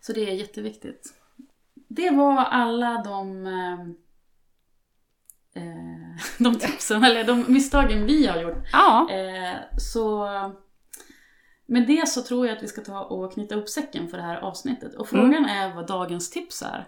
så 0.01 0.13
det 0.13 0.29
är 0.29 0.33
jätteviktigt. 0.33 1.13
Det 1.87 2.09
var 2.09 2.37
alla 2.37 3.03
de 3.03 3.45
eh, 3.47 3.79
eh, 5.63 6.23
de 6.39 6.59
tipsen, 6.59 7.03
eller 7.03 7.23
de 7.23 7.45
misstagen 7.47 8.05
vi 8.05 8.27
har 8.27 8.41
gjort. 8.41 8.63
Ja. 8.71 9.09
Eh, 9.11 9.57
så 9.77 10.27
med 11.65 11.87
det 11.87 12.07
så 12.07 12.21
tror 12.21 12.47
jag 12.47 12.57
att 12.57 12.63
vi 12.63 12.67
ska 12.67 12.81
ta 12.81 13.03
och 13.03 13.33
knyta 13.33 13.55
upp 13.55 13.69
säcken 13.69 14.07
för 14.07 14.17
det 14.17 14.23
här 14.23 14.37
avsnittet. 14.37 14.95
Och 14.95 15.09
frågan 15.09 15.45
mm. 15.45 15.45
är 15.45 15.75
vad 15.75 15.87
dagens 15.87 16.29
tips 16.29 16.61
är. 16.61 16.87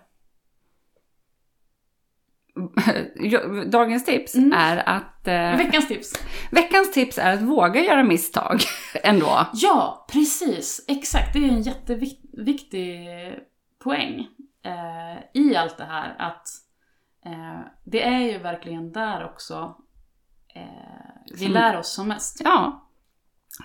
dagens 3.72 4.06
tips 4.06 4.36
Mm. 4.36 4.54
är 4.54 4.90
att... 4.90 5.28
Eh, 5.28 5.58
Veckans 5.58 5.88
tips. 5.88 6.14
veckans 6.52 6.92
tips 6.92 7.18
är 7.18 7.34
att 7.34 7.42
våga 7.42 7.82
göra 7.82 8.04
misstag 8.04 8.62
ändå. 9.04 9.48
Ja, 9.54 10.08
precis. 10.12 10.86
Exakt. 10.88 11.34
Det 11.34 11.40
är 11.40 11.50
en 11.50 11.62
jätteviktig 11.62 13.08
poäng 13.84 14.28
eh, 14.66 15.42
i 15.42 15.56
allt 15.56 15.78
det 15.78 15.84
här. 15.86 16.16
Att 16.20 16.48
eh, 17.26 17.60
det 17.86 18.04
är 18.04 18.20
ju 18.20 18.38
verkligen 18.38 18.92
där 18.92 19.26
också 19.26 19.76
eh, 20.56 20.62
vi 21.34 21.38
Som- 21.46 21.54
lär 21.54 21.78
oss 21.78 21.94
som 21.94 22.08
mest. 22.08 22.42
Ja. 22.44 22.88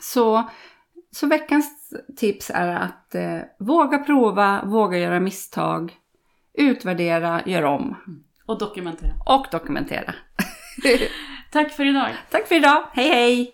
Så, 0.01 0.51
så 1.11 1.27
veckans 1.27 1.93
tips 2.17 2.51
är 2.55 2.69
att 2.75 3.15
eh, 3.15 3.39
våga 3.59 3.99
prova, 3.99 4.65
våga 4.65 4.99
göra 4.99 5.21
misstag, 5.21 5.93
utvärdera, 6.55 7.43
gör 7.47 7.63
om 7.63 7.97
Och 8.47 8.59
dokumentera. 8.59 9.13
och 9.27 9.47
dokumentera. 9.51 10.15
Tack 11.53 11.73
för 11.73 11.85
idag. 11.85 12.11
Tack 12.31 12.49
för 12.49 12.55
idag, 12.55 12.85
hej 12.93 13.09
hej! 13.09 13.53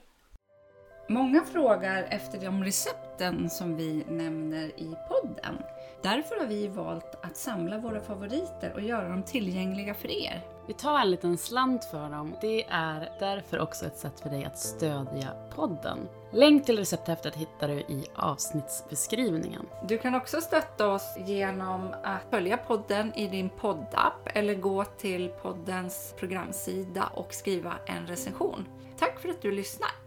Många 1.09 1.45
frågar 1.53 2.03
efter 2.03 2.41
de 2.41 2.65
recepten 2.65 3.51
som 3.51 3.77
vi 3.77 4.05
nämner 4.09 4.67
i 4.67 4.97
podden. 5.09 5.59
Därför 6.03 6.37
har 6.41 6.47
vi 6.47 6.69
valt 6.69 7.25
att 7.25 7.37
samla 7.37 7.79
våra 7.79 8.01
favoriter 8.01 8.73
och 8.75 8.81
göra 8.81 9.09
dem 9.09 9.23
tillgängliga 9.23 9.95
för 9.95 10.11
er. 10.11 10.52
Vi 10.67 10.73
tar 10.73 10.99
en 10.99 11.11
liten 11.11 11.39
slant 11.39 11.85
för 11.85 12.11
dem. 12.11 12.35
Det 12.41 12.65
är 12.69 13.13
därför 13.21 13.59
också 13.59 13.87
ett 13.87 13.97
sätt 13.97 14.21
för 14.21 14.31
dig 14.31 14.45
att 14.45 14.59
stödja 14.59 15.29
podden. 15.55 15.99
Länk 16.33 16.67
till 16.67 16.79
recepthäftet 16.79 17.35
hittar 17.37 17.69
du 17.69 17.75
i 17.75 18.07
avsnittsbeskrivningen. 18.15 19.67
Du 19.89 19.99
kan 19.99 20.15
också 20.15 20.41
stötta 20.41 20.89
oss 20.89 21.15
genom 21.27 21.95
att 22.03 22.23
följa 22.31 22.57
podden 22.57 23.15
i 23.15 23.29
din 23.29 23.49
poddapp 23.49 24.29
eller 24.35 24.55
gå 24.55 24.85
till 24.85 25.29
poddens 25.43 26.15
programsida 26.19 27.11
och 27.15 27.35
skriva 27.35 27.73
en 27.87 28.07
recension. 28.07 28.67
Tack 28.99 29.21
för 29.21 29.29
att 29.29 29.43
du 29.43 29.53
lyssnar! 29.53 30.02